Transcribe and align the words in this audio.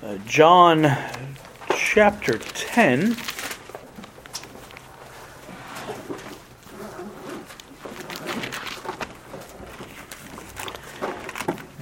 Uh, 0.00 0.16
John 0.26 0.96
chapter 1.74 2.38
10. 2.38 3.16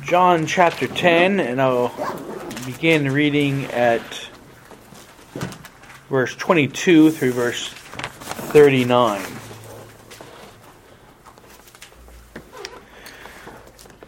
John 0.02 0.46
chapter 0.46 0.86
10, 0.86 1.40
and 1.40 1.60
I'll 1.60 1.92
begin 2.64 3.12
reading 3.12 3.66
at 3.66 4.30
verse 6.08 6.34
22 6.36 7.10
through 7.10 7.32
verse 7.32 7.68
39. 7.68 9.35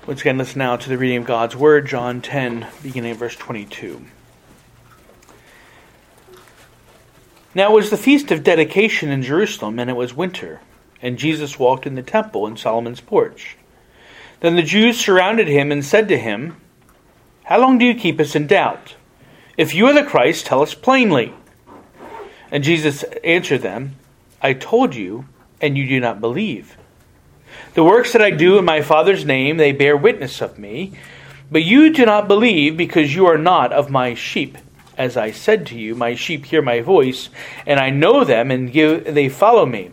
Once 0.09 0.23
again, 0.23 0.39
listen 0.39 0.61
now 0.61 0.75
to 0.75 0.89
the 0.89 0.97
reading 0.97 1.19
of 1.19 1.27
God's 1.27 1.55
Word, 1.55 1.87
John 1.87 2.23
10, 2.23 2.67
beginning 2.83 3.11
of 3.11 3.19
verse 3.19 3.37
22. 3.37 4.07
Now 7.55 7.71
it 7.71 7.75
was 7.75 7.91
the 7.91 7.99
feast 7.99 8.31
of 8.31 8.43
dedication 8.43 9.11
in 9.11 9.21
Jerusalem, 9.21 9.79
and 9.79 9.91
it 9.91 9.97
was 9.97 10.17
winter, 10.17 10.63
and 11.03 11.19
Jesus 11.19 11.59
walked 11.59 11.87
in 11.87 11.95
the 11.95 12.03
temple 12.03 12.47
in 12.47 12.57
Solomon's 12.57 13.03
porch. 13.03 13.59
Then 14.41 14.57
the 14.57 14.63
Jews 14.63 14.99
surrounded 14.99 15.47
him 15.47 15.71
and 15.71 15.85
said 15.85 16.09
to 16.09 16.17
him, 16.17 16.57
How 17.45 17.61
long 17.61 17.77
do 17.77 17.85
you 17.85 17.95
keep 17.95 18.19
us 18.19 18.35
in 18.35 18.47
doubt? 18.47 18.95
If 19.59 19.75
you 19.75 19.89
are 19.89 19.93
the 19.93 20.09
Christ, 20.09 20.47
tell 20.47 20.63
us 20.63 20.73
plainly. 20.73 21.35
And 22.51 22.65
Jesus 22.65 23.03
answered 23.23 23.61
them, 23.61 23.97
I 24.41 24.55
told 24.55 24.95
you, 24.95 25.27
and 25.61 25.77
you 25.77 25.87
do 25.87 26.01
not 26.01 26.19
believe. 26.19 26.78
The 27.75 27.85
works 27.85 28.13
that 28.13 28.23
I 28.23 28.31
do 28.31 28.59
in 28.59 28.65
my 28.65 28.83
Father's 28.83 29.25
name, 29.25 29.57
they 29.57 29.73
bear 29.73 29.97
witness 29.97 30.41
of 30.41 30.59
me. 30.59 30.93
But 31.51 31.65
you 31.65 31.93
do 31.93 32.05
not 32.05 32.29
believe 32.29 32.77
because 32.77 33.15
you 33.15 33.27
are 33.27 33.39
not 33.39 33.73
of 33.73 33.91
my 33.91 34.15
sheep. 34.15 34.59
As 34.97 35.17
I 35.17 35.31
said 35.31 35.67
to 35.67 35.79
you, 35.79 35.95
my 35.95 36.15
sheep 36.15 36.47
hear 36.47 36.61
my 36.61 36.81
voice, 36.81 37.31
and 37.67 37.79
I 37.79 37.91
know 37.91 38.25
them, 38.25 38.51
and 38.51 38.73
give, 38.73 39.15
they 39.15 39.29
follow 39.29 39.65
me, 39.65 39.93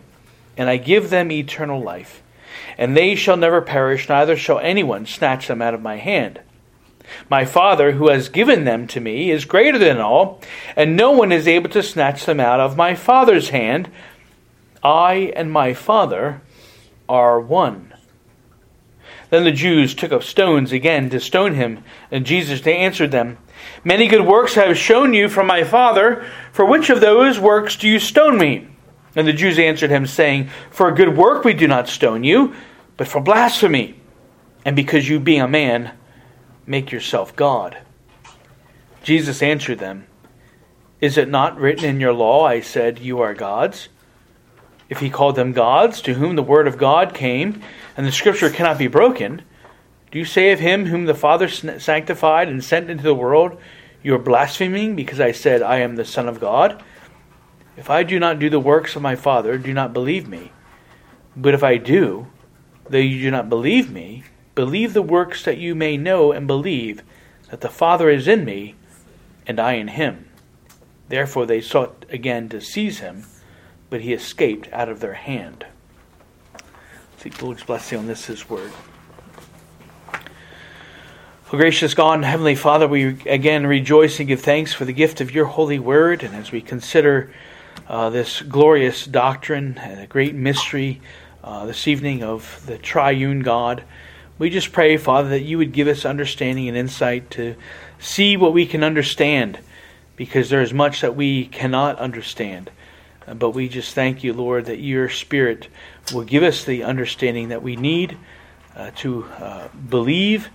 and 0.56 0.68
I 0.68 0.76
give 0.78 1.10
them 1.10 1.30
eternal 1.30 1.80
life. 1.80 2.22
And 2.76 2.96
they 2.96 3.14
shall 3.14 3.36
never 3.36 3.62
perish, 3.62 4.08
neither 4.08 4.36
shall 4.36 4.58
anyone 4.58 5.06
snatch 5.06 5.46
them 5.46 5.62
out 5.62 5.74
of 5.74 5.80
my 5.80 5.96
hand. 5.96 6.40
My 7.30 7.44
Father, 7.44 7.92
who 7.92 8.08
has 8.08 8.28
given 8.28 8.64
them 8.64 8.86
to 8.88 9.00
me, 9.00 9.30
is 9.30 9.44
greater 9.44 9.78
than 9.78 9.98
all, 9.98 10.42
and 10.74 10.96
no 10.96 11.12
one 11.12 11.30
is 11.30 11.46
able 11.46 11.70
to 11.70 11.82
snatch 11.82 12.26
them 12.26 12.40
out 12.40 12.60
of 12.60 12.76
my 12.76 12.94
Father's 12.94 13.50
hand. 13.50 13.88
I 14.82 15.32
and 15.36 15.50
my 15.50 15.72
Father 15.72 16.40
are 17.08 17.40
one. 17.40 17.92
Then 19.30 19.44
the 19.44 19.52
Jews 19.52 19.94
took 19.94 20.12
up 20.12 20.22
stones 20.22 20.72
again 20.72 21.10
to 21.10 21.20
stone 21.20 21.54
him, 21.54 21.82
and 22.10 22.24
Jesus 22.24 22.60
they 22.60 22.76
answered 22.76 23.10
them, 23.10 23.38
Many 23.84 24.06
good 24.06 24.26
works 24.26 24.56
I 24.56 24.66
have 24.66 24.78
shown 24.78 25.14
you 25.14 25.28
from 25.28 25.46
my 25.46 25.64
Father. 25.64 26.24
For 26.52 26.64
which 26.64 26.90
of 26.90 27.00
those 27.00 27.38
works 27.38 27.76
do 27.76 27.88
you 27.88 27.98
stone 27.98 28.38
me? 28.38 28.68
And 29.14 29.26
the 29.26 29.32
Jews 29.32 29.58
answered 29.58 29.90
him, 29.90 30.06
saying, 30.06 30.50
For 30.70 30.88
a 30.88 30.94
good 30.94 31.16
work 31.16 31.44
we 31.44 31.54
do 31.54 31.66
not 31.66 31.88
stone 31.88 32.22
you, 32.22 32.54
but 32.96 33.08
for 33.08 33.20
blasphemy, 33.20 34.00
and 34.64 34.76
because 34.76 35.08
you, 35.08 35.18
being 35.18 35.40
a 35.40 35.48
man, 35.48 35.92
make 36.66 36.92
yourself 36.92 37.34
God. 37.34 37.78
Jesus 39.02 39.42
answered 39.42 39.78
them, 39.78 40.06
Is 41.00 41.16
it 41.16 41.28
not 41.28 41.58
written 41.58 41.84
in 41.84 42.00
your 42.00 42.12
law, 42.12 42.44
I 42.44 42.60
said, 42.60 42.98
You 42.98 43.20
are 43.20 43.34
gods? 43.34 43.88
If 44.88 45.00
he 45.00 45.10
called 45.10 45.36
them 45.36 45.52
gods, 45.52 46.00
to 46.02 46.14
whom 46.14 46.36
the 46.36 46.42
word 46.42 46.68
of 46.68 46.78
God 46.78 47.14
came, 47.14 47.62
and 47.96 48.06
the 48.06 48.12
scripture 48.12 48.50
cannot 48.50 48.78
be 48.78 48.86
broken, 48.86 49.42
do 50.10 50.18
you 50.18 50.24
say 50.24 50.52
of 50.52 50.60
him 50.60 50.86
whom 50.86 51.06
the 51.06 51.14
Father 51.14 51.48
sanctified 51.48 52.48
and 52.48 52.62
sent 52.62 52.88
into 52.88 53.02
the 53.02 53.14
world, 53.14 53.58
You 54.02 54.14
are 54.14 54.18
blaspheming 54.18 54.94
because 54.94 55.20
I 55.20 55.32
said, 55.32 55.62
I 55.62 55.78
am 55.78 55.96
the 55.96 56.04
Son 56.04 56.28
of 56.28 56.40
God? 56.40 56.82
If 57.76 57.90
I 57.90 58.04
do 58.04 58.18
not 58.18 58.38
do 58.38 58.48
the 58.48 58.60
works 58.60 58.94
of 58.94 59.02
my 59.02 59.16
Father, 59.16 59.58
do 59.58 59.74
not 59.74 59.92
believe 59.92 60.28
me. 60.28 60.52
But 61.36 61.54
if 61.54 61.62
I 61.64 61.76
do, 61.76 62.28
though 62.88 62.98
you 62.98 63.20
do 63.20 63.30
not 63.30 63.48
believe 63.48 63.90
me, 63.90 64.22
believe 64.54 64.94
the 64.94 65.02
works 65.02 65.44
that 65.44 65.58
you 65.58 65.74
may 65.74 65.96
know 65.96 66.32
and 66.32 66.46
believe 66.46 67.02
that 67.50 67.60
the 67.60 67.68
Father 67.68 68.08
is 68.08 68.28
in 68.28 68.44
me, 68.44 68.76
and 69.46 69.58
I 69.58 69.72
in 69.74 69.88
him. 69.88 70.28
Therefore 71.08 71.44
they 71.44 71.60
sought 71.60 72.06
again 72.08 72.48
to 72.50 72.60
seize 72.60 73.00
him 73.00 73.26
but 73.90 74.00
he 74.00 74.12
escaped 74.12 74.68
out 74.72 74.88
of 74.88 75.00
their 75.00 75.14
hand. 75.14 75.66
Seek 77.18 77.34
the 77.34 77.44
Lord's 77.44 77.64
blessing 77.64 77.98
on 77.98 78.06
this, 78.06 78.26
his 78.26 78.48
word. 78.48 78.72
Well, 80.12 81.60
gracious 81.60 81.94
God 81.94 82.14
and 82.14 82.24
Heavenly 82.24 82.56
Father, 82.56 82.88
we 82.88 83.22
again 83.26 83.66
rejoice 83.66 84.18
and 84.18 84.26
give 84.26 84.40
thanks 84.40 84.74
for 84.74 84.84
the 84.84 84.92
gift 84.92 85.20
of 85.20 85.30
your 85.30 85.44
holy 85.44 85.78
word. 85.78 86.24
And 86.24 86.34
as 86.34 86.50
we 86.50 86.60
consider 86.60 87.32
uh, 87.86 88.10
this 88.10 88.42
glorious 88.42 89.04
doctrine 89.04 89.78
and 89.78 90.00
a 90.00 90.06
great 90.08 90.34
mystery 90.34 91.00
uh, 91.44 91.64
this 91.66 91.86
evening 91.86 92.24
of 92.24 92.64
the 92.66 92.78
triune 92.78 93.40
God, 93.40 93.84
we 94.38 94.50
just 94.50 94.72
pray, 94.72 94.96
Father, 94.96 95.28
that 95.30 95.42
you 95.42 95.56
would 95.56 95.72
give 95.72 95.86
us 95.86 96.04
understanding 96.04 96.68
and 96.68 96.76
insight 96.76 97.30
to 97.30 97.54
see 97.98 98.36
what 98.36 98.52
we 98.52 98.66
can 98.66 98.82
understand, 98.82 99.58
because 100.16 100.50
there 100.50 100.62
is 100.62 100.74
much 100.74 101.00
that 101.00 101.16
we 101.16 101.46
cannot 101.46 101.98
understand. 101.98 102.70
But 103.34 103.50
we 103.50 103.68
just 103.68 103.94
thank 103.94 104.22
you, 104.22 104.32
Lord, 104.32 104.66
that 104.66 104.78
your 104.78 105.08
Spirit 105.08 105.68
will 106.14 106.24
give 106.24 106.42
us 106.42 106.64
the 106.64 106.84
understanding 106.84 107.48
that 107.48 107.62
we 107.62 107.74
need 107.74 108.16
uh, 108.76 108.90
to 108.96 109.24
uh, 109.24 109.68
believe 109.88 110.48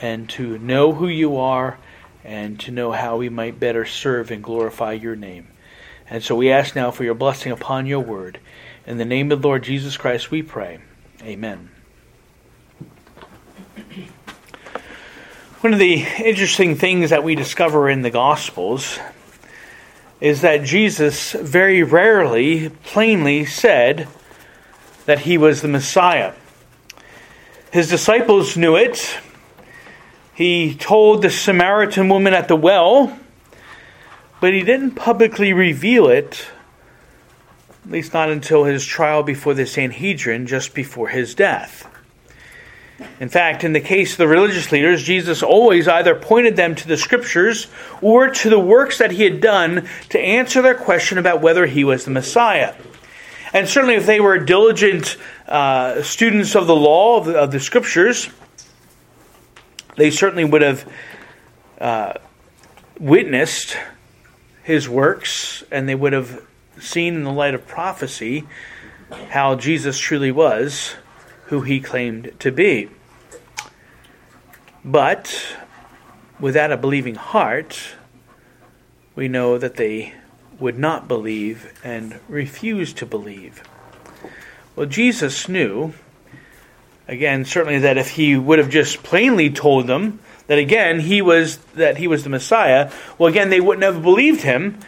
and 0.00 0.28
to 0.30 0.58
know 0.58 0.92
who 0.92 1.08
you 1.08 1.38
are 1.38 1.78
and 2.24 2.60
to 2.60 2.70
know 2.70 2.92
how 2.92 3.16
we 3.16 3.28
might 3.28 3.58
better 3.58 3.84
serve 3.84 4.30
and 4.30 4.42
glorify 4.42 4.92
your 4.92 5.16
name. 5.16 5.48
And 6.10 6.22
so 6.22 6.34
we 6.34 6.50
ask 6.50 6.76
now 6.76 6.90
for 6.90 7.04
your 7.04 7.14
blessing 7.14 7.52
upon 7.52 7.86
your 7.86 8.00
word. 8.00 8.38
In 8.86 8.98
the 8.98 9.04
name 9.04 9.32
of 9.32 9.40
the 9.40 9.48
Lord 9.48 9.62
Jesus 9.62 9.96
Christ, 9.96 10.30
we 10.30 10.42
pray. 10.42 10.80
Amen. 11.22 11.70
One 15.60 15.72
of 15.72 15.78
the 15.78 16.04
interesting 16.24 16.74
things 16.74 17.10
that 17.10 17.22
we 17.22 17.36
discover 17.36 17.88
in 17.88 18.02
the 18.02 18.10
Gospels 18.10 18.98
is 20.22 20.42
that 20.42 20.62
Jesus 20.62 21.32
very 21.32 21.82
rarely 21.82 22.68
plainly 22.68 23.44
said 23.44 24.06
that 25.04 25.18
he 25.18 25.36
was 25.36 25.62
the 25.62 25.68
Messiah. 25.68 26.32
His 27.72 27.90
disciples 27.90 28.56
knew 28.56 28.76
it. 28.76 29.18
He 30.32 30.76
told 30.76 31.22
the 31.22 31.30
Samaritan 31.30 32.08
woman 32.08 32.34
at 32.34 32.46
the 32.46 32.54
well, 32.54 33.18
but 34.40 34.52
he 34.52 34.62
didn't 34.62 34.92
publicly 34.92 35.52
reveal 35.52 36.08
it, 36.08 36.46
at 37.84 37.90
least 37.90 38.14
not 38.14 38.30
until 38.30 38.62
his 38.62 38.86
trial 38.86 39.24
before 39.24 39.54
the 39.54 39.66
Sanhedrin 39.66 40.46
just 40.46 40.72
before 40.72 41.08
his 41.08 41.34
death. 41.34 41.91
In 43.20 43.28
fact, 43.28 43.64
in 43.64 43.72
the 43.72 43.80
case 43.80 44.12
of 44.12 44.18
the 44.18 44.28
religious 44.28 44.70
leaders, 44.72 45.02
Jesus 45.02 45.42
always 45.42 45.88
either 45.88 46.14
pointed 46.14 46.56
them 46.56 46.74
to 46.74 46.88
the 46.88 46.96
scriptures 46.96 47.68
or 48.00 48.28
to 48.28 48.50
the 48.50 48.58
works 48.58 48.98
that 48.98 49.12
he 49.12 49.24
had 49.24 49.40
done 49.40 49.88
to 50.10 50.20
answer 50.20 50.62
their 50.62 50.74
question 50.74 51.18
about 51.18 51.40
whether 51.40 51.66
he 51.66 51.84
was 51.84 52.04
the 52.04 52.10
Messiah. 52.10 52.74
And 53.52 53.68
certainly, 53.68 53.96
if 53.96 54.06
they 54.06 54.20
were 54.20 54.38
diligent 54.38 55.16
uh, 55.46 56.02
students 56.02 56.54
of 56.54 56.66
the 56.66 56.76
law, 56.76 57.18
of 57.18 57.26
the, 57.26 57.38
of 57.38 57.52
the, 57.52 57.60
scriptures, 57.60 58.30
they 59.96 60.10
certainly 60.10 60.44
would 60.44 60.62
have 60.62 60.90
uh, 61.78 62.14
witnessed 62.98 63.76
his 64.62 64.88
works 64.88 65.64
and 65.70 65.88
they 65.88 65.94
would 65.94 66.12
have 66.12 66.42
seen 66.80 67.14
in 67.14 67.24
the 67.24 67.32
light 67.32 67.54
of 67.54 67.66
prophecy 67.66 68.44
how 69.30 69.54
Jesus 69.54 69.98
truly 69.98 70.32
was 70.32 70.94
who 71.52 71.60
he 71.60 71.78
claimed 71.80 72.32
to 72.38 72.50
be. 72.50 72.88
But 74.82 75.54
without 76.40 76.72
a 76.72 76.78
believing 76.78 77.14
heart, 77.14 77.94
we 79.14 79.28
know 79.28 79.58
that 79.58 79.74
they 79.74 80.14
would 80.58 80.78
not 80.78 81.08
believe 81.08 81.78
and 81.84 82.18
refuse 82.26 82.94
to 82.94 83.04
believe. 83.04 83.62
Well, 84.74 84.86
Jesus 84.86 85.46
knew, 85.46 85.92
again, 87.06 87.44
certainly 87.44 87.80
that 87.80 87.98
if 87.98 88.12
he 88.12 88.34
would 88.34 88.58
have 88.58 88.70
just 88.70 89.02
plainly 89.02 89.50
told 89.50 89.86
them 89.86 90.20
that 90.46 90.56
again 90.56 91.00
he 91.00 91.20
was 91.20 91.58
that 91.74 91.98
he 91.98 92.08
was 92.08 92.24
the 92.24 92.30
Messiah, 92.30 92.90
well 93.18 93.28
again 93.28 93.50
they 93.50 93.60
wouldn't 93.60 93.84
have 93.84 94.02
believed 94.02 94.40
him 94.40 94.78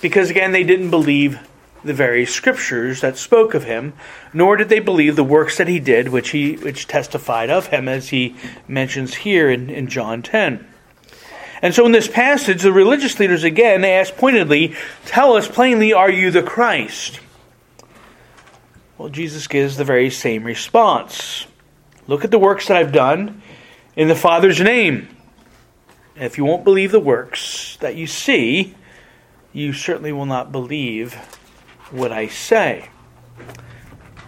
because 0.00 0.30
again 0.30 0.52
they 0.52 0.64
didn't 0.64 0.88
believe 0.88 1.38
the 1.86 1.94
very 1.94 2.26
scriptures 2.26 3.00
that 3.00 3.16
spoke 3.16 3.54
of 3.54 3.64
him, 3.64 3.94
nor 4.32 4.56
did 4.56 4.68
they 4.68 4.80
believe 4.80 5.16
the 5.16 5.24
works 5.24 5.56
that 5.58 5.68
he 5.68 5.80
did, 5.80 6.08
which 6.08 6.30
he 6.30 6.56
which 6.56 6.86
testified 6.86 7.50
of 7.50 7.68
him, 7.68 7.88
as 7.88 8.10
he 8.10 8.36
mentions 8.68 9.14
here 9.14 9.50
in, 9.50 9.70
in 9.70 9.88
John 9.88 10.22
10. 10.22 10.66
And 11.62 11.74
so 11.74 11.86
in 11.86 11.92
this 11.92 12.08
passage, 12.08 12.62
the 12.62 12.72
religious 12.72 13.18
leaders 13.18 13.44
again 13.44 13.84
ask 13.84 14.14
pointedly, 14.16 14.74
Tell 15.04 15.34
us 15.36 15.48
plainly, 15.48 15.92
are 15.92 16.10
you 16.10 16.30
the 16.30 16.42
Christ? 16.42 17.20
Well, 18.98 19.08
Jesus 19.08 19.46
gives 19.46 19.76
the 19.76 19.84
very 19.84 20.10
same 20.10 20.44
response. 20.44 21.46
Look 22.06 22.24
at 22.24 22.30
the 22.30 22.38
works 22.38 22.68
that 22.68 22.76
I've 22.76 22.92
done 22.92 23.42
in 23.94 24.08
the 24.08 24.14
Father's 24.14 24.60
name. 24.60 25.08
And 26.14 26.24
if 26.24 26.38
you 26.38 26.44
won't 26.44 26.64
believe 26.64 26.92
the 26.92 27.00
works 27.00 27.76
that 27.80 27.96
you 27.96 28.06
see, 28.06 28.74
you 29.52 29.72
certainly 29.72 30.12
will 30.12 30.26
not 30.26 30.52
believe 30.52 31.18
what 31.90 32.12
I 32.12 32.28
say. 32.28 32.88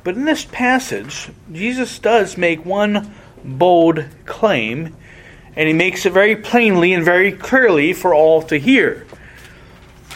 But 0.05 0.14
in 0.14 0.25
this 0.25 0.44
passage, 0.44 1.31
Jesus 1.52 1.99
does 1.99 2.38
make 2.38 2.64
one 2.64 3.14
bold 3.44 4.05
claim, 4.25 4.96
and 5.56 5.69
he 5.69 5.75
makes 5.75 6.06
it 6.06 6.12
very 6.12 6.37
plainly 6.37 6.93
and 6.93 7.05
very 7.05 7.32
clearly 7.32 7.93
for 7.93 8.14
all 8.14 8.43
to 8.43 8.58
hear. 8.58 9.06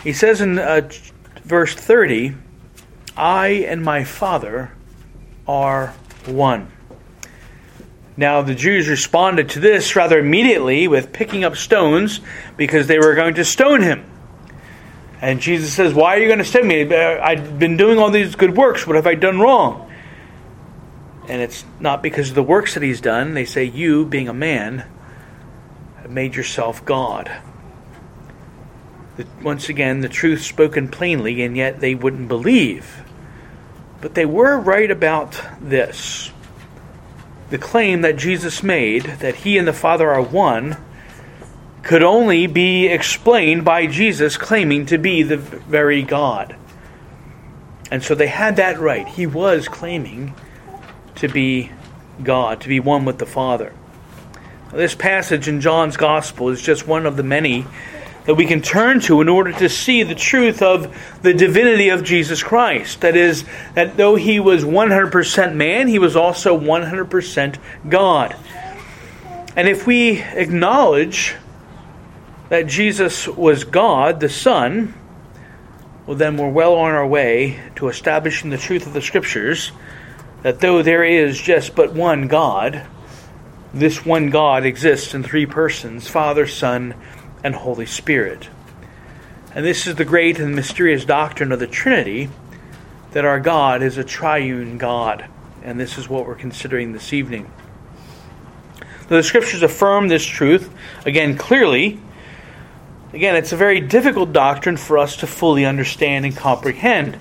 He 0.03 0.13
says 0.13 0.41
in 0.41 0.59
uh, 0.59 0.89
verse 1.45 1.75
30, 1.75 2.35
I 3.17 3.49
and 3.49 3.83
my 3.85 4.05
Father 4.05 4.73
are 5.47 5.89
one. 6.27 6.71
Now, 8.17 8.43
the 8.43 8.55
Jews 8.55 8.89
responded 8.89 9.51
to 9.51 9.61
this 9.61 9.97
rather 9.97 10.19
immediately 10.19 10.87
with 10.87 11.13
picking 11.13 11.45
up 11.45 11.57
stones 11.57 12.21
because 12.57 12.87
they 12.87 12.99
were 12.99 13.15
going 13.15 13.35
to 13.35 13.45
stone 13.45 13.83
him. 13.83 14.05
And 15.23 15.41
Jesus 15.41 15.73
says, 15.73 15.95
Why 15.95 16.17
are 16.17 16.19
you 16.19 16.27
going 16.27 16.41
to 16.41 16.45
send 16.45 16.67
me? 16.67 16.93
Uh, 16.93 17.21
I've 17.23 17.57
been 17.59 17.77
doing 17.77 17.99
all 17.99 18.11
these 18.11 18.35
good 18.35 18.57
works. 18.57 18.87
What 18.87 18.97
have 18.97 19.07
I 19.07 19.15
done 19.15 19.39
wrong? 19.39 19.89
And 21.29 21.41
it's 21.41 21.65
not 21.79 22.03
because 22.03 22.31
of 22.31 22.35
the 22.35 22.43
works 22.43 22.75
that 22.75 22.83
he's 22.83 23.01
done. 23.01 23.35
They 23.35 23.45
say, 23.45 23.65
You, 23.65 24.05
being 24.05 24.29
a 24.29 24.35
man, 24.35 24.85
have 26.03 26.11
made 26.11 26.35
yourself 26.35 26.85
God. 26.85 27.31
Once 29.41 29.69
again, 29.69 30.01
the 30.01 30.09
truth 30.09 30.43
spoken 30.43 30.89
plainly, 30.89 31.43
and 31.43 31.57
yet 31.57 31.79
they 31.79 31.95
wouldn't 31.95 32.27
believe. 32.27 33.05
But 34.01 34.15
they 34.15 34.27
were 34.27 34.59
right 34.59 34.91
about 34.91 35.41
this 35.61 36.33
the 37.51 37.59
claim 37.59 38.01
that 38.01 38.17
Jesus 38.17 38.63
made, 38.63 39.05
that 39.21 39.35
he 39.35 39.59
and 39.59 39.69
the 39.69 39.75
Father 39.75 40.11
are 40.11 40.23
one, 40.23 40.79
could 41.83 42.03
only 42.03 42.47
be 42.47 42.87
explained 42.87 43.65
by 43.65 43.87
Jesus 43.87 44.37
claiming 44.37 44.87
to 44.87 44.99
be 44.99 45.23
the 45.23 45.37
very 45.37 46.03
God. 46.03 46.57
And 47.91 48.03
so 48.03 48.15
they 48.15 48.29
had 48.29 48.57
that 48.57 48.79
right. 48.79 49.07
He 49.07 49.27
was 49.27 49.69
claiming 49.69 50.35
to 51.17 51.29
be 51.29 51.71
God, 52.23 52.61
to 52.63 52.69
be 52.69 52.81
one 52.81 53.05
with 53.05 53.19
the 53.19 53.27
Father. 53.27 53.73
This 54.73 54.95
passage 54.95 55.49
in 55.49 55.61
John's 55.61 55.99
Gospel 55.99 56.49
is 56.49 56.63
just 56.63 56.87
one 56.87 57.05
of 57.05 57.17
the 57.17 57.23
many 57.23 57.67
that 58.25 58.35
we 58.37 58.47
can 58.47 58.63
turn 58.63 59.01
to 59.01 59.21
in 59.21 59.29
order 59.29 59.53
to 59.53 59.69
see 59.69 60.05
the 60.05 60.15
truth 60.15 60.63
of 60.63 60.97
the 61.23 61.35
divinity 61.35 61.89
of 61.89 62.05
Jesus 62.05 62.43
Christ. 62.43 63.01
That 63.01 63.17
is, 63.17 63.45
that 63.75 63.97
though 63.97 64.15
he 64.15 64.41
was 64.41 64.65
100% 64.65 65.55
man, 65.55 65.89
he 65.89 65.99
was 65.99 66.17
also 66.17 66.59
100% 66.59 67.59
God. 67.89 68.37
And 69.57 69.69
if 69.69 69.87
we 69.87 70.23
acknowledge 70.23 71.35
that 72.53 72.67
Jesus 72.67 73.27
was 73.27 73.65
God, 73.65 74.21
the 74.21 74.29
Son, 74.29 74.93
well, 76.07 76.19
then 76.19 76.37
we're 76.37 76.51
well 76.51 76.75
on 76.75 76.91
our 76.91 77.07
way 77.07 77.59
to 77.77 77.89
establishing 77.89 78.51
the 78.51 78.59
truth 78.59 78.87
of 78.87 78.93
the 78.93 79.01
Scriptures 79.01 79.73
that 80.43 80.61
though 80.61 80.83
there 80.83 81.03
is 81.03 81.41
just 81.41 81.75
but 81.75 81.95
one 81.95 82.29
God, 82.29 82.87
this 83.73 84.05
one 84.05 84.29
God 84.29 84.67
exists 84.67 85.15
in 85.15 85.23
three 85.23 85.47
persons 85.47 86.09
Father, 86.09 86.47
Son, 86.47 86.95
and 87.43 87.55
Holy 87.55 87.87
Spirit. 87.87 88.51
And 89.55 89.65
this 89.65 89.87
is 89.87 89.95
the 89.95 90.05
great 90.05 90.39
and 90.39 90.55
mysterious 90.55 91.07
doctrine 91.07 91.53
of 91.53 91.59
the 91.59 91.67
Trinity 91.67 92.29
that 93.13 93.25
our 93.25 93.41
God 93.41 93.83
is 93.83 93.97
a 93.97 94.05
triune 94.05 94.77
God. 94.77 95.25
And 95.63 95.81
this 95.81 95.97
is 95.97 96.07
what 96.07 96.27
we're 96.27 96.35
considering 96.35 96.93
this 96.93 97.15
evening. 97.15 97.51
The 99.09 99.23
scriptures 99.23 99.63
affirm 99.63 100.09
this 100.09 100.27
truth, 100.27 100.71
again, 101.07 101.39
clearly. 101.39 101.99
Again, 103.13 103.37
it's 103.37 103.53
a 103.53 103.57
very 103.57 103.81
difficult 103.81 104.33
doctrine 104.33 104.79
for 104.79 104.97
us 104.97 105.17
to 105.17 105.27
fully 105.27 105.67
understand 105.67 106.25
and 106.25 106.35
comprehend. 106.35 107.19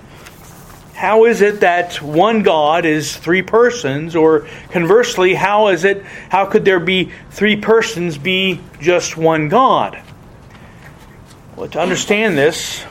How 0.94 1.26
is 1.26 1.42
it 1.42 1.60
that 1.60 2.00
one 2.00 2.42
God 2.42 2.86
is 2.86 3.14
three 3.14 3.42
persons? 3.42 4.16
Or 4.16 4.46
conversely, 4.70 5.34
how 5.34 5.68
is 5.68 5.84
it, 5.84 6.02
how 6.30 6.46
could 6.46 6.64
there 6.64 6.80
be 6.80 7.12
three 7.30 7.56
persons 7.56 8.16
be 8.16 8.60
just 8.80 9.16
one 9.18 9.48
God? 9.48 10.00
Well, 11.56 11.68
to 11.68 11.80
understand 11.80 12.38
this, 12.38 12.84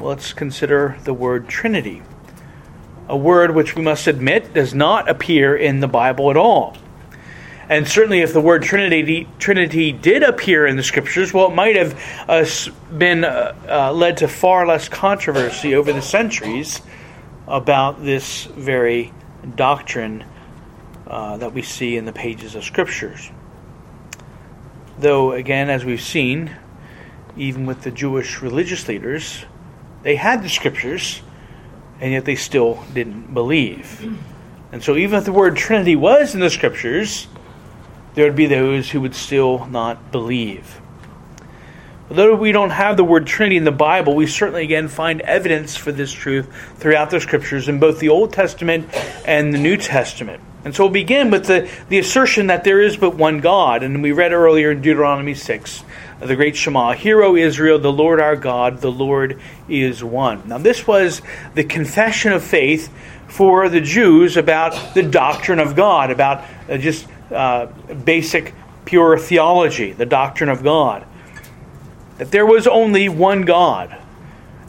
let's 0.00 0.32
consider 0.32 0.96
the 1.04 1.14
word 1.14 1.48
Trinity, 1.48 2.02
a 3.08 3.16
word 3.16 3.54
which 3.54 3.76
we 3.76 3.82
must 3.82 4.08
admit 4.08 4.54
does 4.54 4.74
not 4.74 5.08
appear 5.08 5.54
in 5.54 5.78
the 5.78 5.86
Bible 5.86 6.30
at 6.30 6.36
all. 6.36 6.76
And 7.68 7.88
certainly, 7.88 8.20
if 8.20 8.32
the 8.32 8.40
word 8.40 8.62
Trinity, 8.62 9.26
Trinity 9.38 9.92
did 9.92 10.22
appear 10.22 10.66
in 10.66 10.76
the 10.76 10.82
Scriptures, 10.82 11.32
well, 11.32 11.50
it 11.50 11.54
might 11.54 11.76
have 11.76 12.28
uh, 12.28 12.44
been 12.96 13.24
uh, 13.24 13.54
uh, 13.68 13.92
led 13.92 14.18
to 14.18 14.28
far 14.28 14.66
less 14.66 14.88
controversy 14.88 15.74
over 15.74 15.92
the 15.92 16.02
centuries 16.02 16.82
about 17.46 18.04
this 18.04 18.44
very 18.44 19.12
doctrine 19.56 20.24
uh, 21.06 21.36
that 21.38 21.52
we 21.52 21.62
see 21.62 21.96
in 21.96 22.04
the 22.04 22.12
pages 22.12 22.54
of 22.54 22.64
Scriptures. 22.64 23.30
Though, 24.98 25.32
again, 25.32 25.70
as 25.70 25.84
we've 25.84 26.00
seen, 26.00 26.54
even 27.36 27.66
with 27.66 27.82
the 27.82 27.90
Jewish 27.90 28.42
religious 28.42 28.86
leaders, 28.88 29.44
they 30.02 30.16
had 30.16 30.42
the 30.42 30.48
scriptures, 30.48 31.22
and 32.00 32.12
yet 32.12 32.24
they 32.24 32.36
still 32.36 32.84
didn't 32.92 33.34
believe. 33.34 34.18
And 34.70 34.82
so, 34.82 34.96
even 34.96 35.18
if 35.18 35.24
the 35.24 35.32
word 35.32 35.56
Trinity 35.56 35.96
was 35.96 36.34
in 36.34 36.40
the 36.40 36.50
scriptures, 36.50 37.26
there 38.14 38.24
would 38.24 38.36
be 38.36 38.46
those 38.46 38.90
who 38.90 39.00
would 39.00 39.14
still 39.14 39.66
not 39.66 40.12
believe. 40.12 40.80
Although 42.10 42.34
we 42.34 42.52
don't 42.52 42.70
have 42.70 42.96
the 42.96 43.04
word 43.04 43.26
Trinity 43.26 43.56
in 43.56 43.64
the 43.64 43.72
Bible, 43.72 44.14
we 44.14 44.26
certainly 44.26 44.62
again 44.62 44.88
find 44.88 45.20
evidence 45.22 45.74
for 45.74 45.90
this 45.90 46.12
truth 46.12 46.48
throughout 46.76 47.10
the 47.10 47.20
scriptures 47.20 47.68
in 47.68 47.80
both 47.80 47.98
the 47.98 48.10
Old 48.10 48.32
Testament 48.32 48.88
and 49.24 49.54
the 49.54 49.58
New 49.58 49.76
Testament. 49.76 50.42
And 50.64 50.74
so 50.74 50.84
we'll 50.84 50.92
begin 50.92 51.30
with 51.30 51.46
the, 51.46 51.70
the 51.88 51.98
assertion 51.98 52.46
that 52.46 52.64
there 52.64 52.80
is 52.80 52.96
but 52.96 53.16
one 53.16 53.40
God. 53.40 53.82
And 53.82 54.02
we 54.02 54.12
read 54.12 54.32
earlier 54.32 54.70
in 54.70 54.80
Deuteronomy 54.80 55.34
6 55.34 55.84
the 56.20 56.36
great 56.36 56.56
Shema, 56.56 56.92
Hear, 56.92 57.22
O 57.22 57.36
Israel, 57.36 57.78
the 57.78 57.92
Lord 57.92 58.20
our 58.20 58.36
God, 58.36 58.80
the 58.80 58.90
Lord 58.90 59.40
is 59.68 60.02
one. 60.02 60.48
Now, 60.48 60.58
this 60.58 60.86
was 60.86 61.20
the 61.54 61.64
confession 61.64 62.32
of 62.32 62.42
faith 62.42 62.92
for 63.28 63.68
the 63.68 63.80
Jews 63.80 64.36
about 64.36 64.94
the 64.94 65.02
doctrine 65.02 65.58
of 65.58 65.76
God, 65.76 66.10
about 66.10 66.44
uh, 66.68 66.78
just 66.78 67.06
uh, 67.30 67.66
basic, 68.04 68.54
pure 68.84 69.18
theology, 69.18 69.92
the 69.92 70.06
doctrine 70.06 70.50
of 70.50 70.62
God. 70.62 71.06
That 72.18 72.30
there 72.30 72.46
was 72.46 72.66
only 72.66 73.08
one 73.08 73.42
God, 73.42 73.96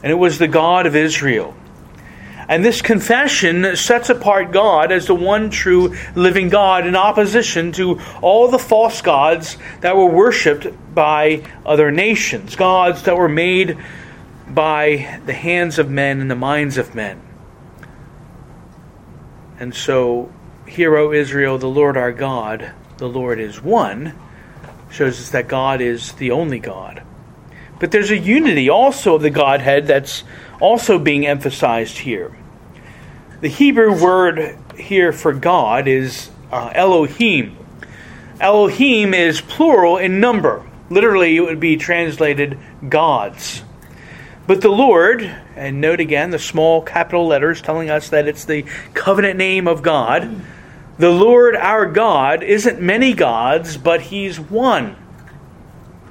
and 0.02 0.10
it 0.10 0.16
was 0.16 0.38
the 0.38 0.48
God 0.48 0.86
of 0.86 0.96
Israel. 0.96 1.54
And 2.48 2.64
this 2.64 2.80
confession 2.80 3.74
sets 3.76 4.08
apart 4.08 4.52
God 4.52 4.92
as 4.92 5.06
the 5.06 5.14
one 5.14 5.50
true 5.50 5.96
living 6.14 6.48
God 6.48 6.86
in 6.86 6.94
opposition 6.94 7.72
to 7.72 8.00
all 8.22 8.48
the 8.48 8.58
false 8.58 9.02
gods 9.02 9.56
that 9.80 9.96
were 9.96 10.08
worshipped 10.08 10.66
by 10.94 11.42
other 11.64 11.90
nations, 11.90 12.54
gods 12.54 13.02
that 13.02 13.16
were 13.16 13.28
made 13.28 13.76
by 14.48 15.20
the 15.26 15.32
hands 15.32 15.78
of 15.78 15.90
men 15.90 16.20
and 16.20 16.30
the 16.30 16.36
minds 16.36 16.78
of 16.78 16.94
men. 16.94 17.20
And 19.58 19.74
so, 19.74 20.30
Hear, 20.66 20.96
O 20.96 21.12
Israel, 21.12 21.58
the 21.58 21.68
Lord 21.68 21.96
our 21.96 22.12
God, 22.12 22.72
the 22.98 23.08
Lord 23.08 23.40
is 23.40 23.62
one, 23.62 24.18
shows 24.90 25.20
us 25.20 25.30
that 25.30 25.48
God 25.48 25.80
is 25.80 26.12
the 26.12 26.32
only 26.32 26.58
God. 26.58 27.02
But 27.78 27.90
there's 27.90 28.10
a 28.10 28.18
unity 28.18 28.68
also 28.68 29.16
of 29.16 29.22
the 29.22 29.30
Godhead 29.30 29.86
that's 29.86 30.24
also 30.60 30.98
being 30.98 31.26
emphasized 31.26 31.98
here. 31.98 32.36
The 33.40 33.48
Hebrew 33.48 34.02
word 34.02 34.58
here 34.76 35.12
for 35.12 35.32
God 35.32 35.88
is 35.88 36.30
uh, 36.50 36.72
Elohim. 36.74 37.56
Elohim 38.40 39.14
is 39.14 39.40
plural 39.40 39.98
in 39.98 40.20
number. 40.20 40.68
Literally, 40.88 41.36
it 41.36 41.40
would 41.40 41.60
be 41.60 41.76
translated 41.76 42.58
gods. 42.88 43.62
But 44.46 44.60
the 44.60 44.70
Lord, 44.70 45.22
and 45.56 45.80
note 45.80 46.00
again 46.00 46.30
the 46.30 46.38
small 46.38 46.80
capital 46.80 47.26
letters 47.26 47.60
telling 47.60 47.90
us 47.90 48.10
that 48.10 48.28
it's 48.28 48.44
the 48.44 48.64
covenant 48.94 49.36
name 49.36 49.66
of 49.66 49.82
God. 49.82 50.40
The 50.98 51.10
Lord 51.10 51.54
our 51.54 51.84
God 51.84 52.42
isn't 52.42 52.80
many 52.80 53.12
gods, 53.12 53.76
but 53.76 54.00
He's 54.00 54.40
one. 54.40 54.96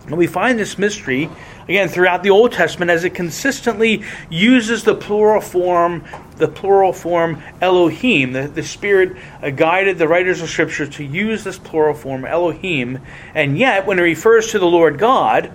And 0.06 0.18
we 0.18 0.28
find 0.28 0.60
this 0.60 0.78
mystery 0.78 1.30
again 1.68 1.90
throughout 1.90 2.22
the 2.22 2.30
Old 2.30 2.52
Testament 2.52 2.92
as 2.92 3.04
it 3.04 3.16
consistently 3.16 4.04
uses 4.30 4.84
the 4.84 4.94
plural 4.94 5.42
form, 5.42 6.04
the 6.38 6.48
plural 6.48 6.94
form 6.94 7.42
Elohim. 7.62 8.34
The, 8.34 8.48
the 8.48 8.62
Spirit 8.62 9.18
guided 9.56 9.98
the 9.98 10.08
writers 10.08 10.44
of 10.44 10.50
Scripture 10.50 10.86
to 10.86 11.04
use 11.04 11.44
this 11.44 11.58
plural 11.58 11.96
form 11.96 12.24
Elohim, 12.24 13.00
and 13.34 13.58
yet 13.58 13.88
when 13.88 13.98
it 13.98 14.04
refers 14.04 14.52
to 14.52 14.60
the 14.60 14.68
Lord 14.68 15.00
God, 15.00 15.52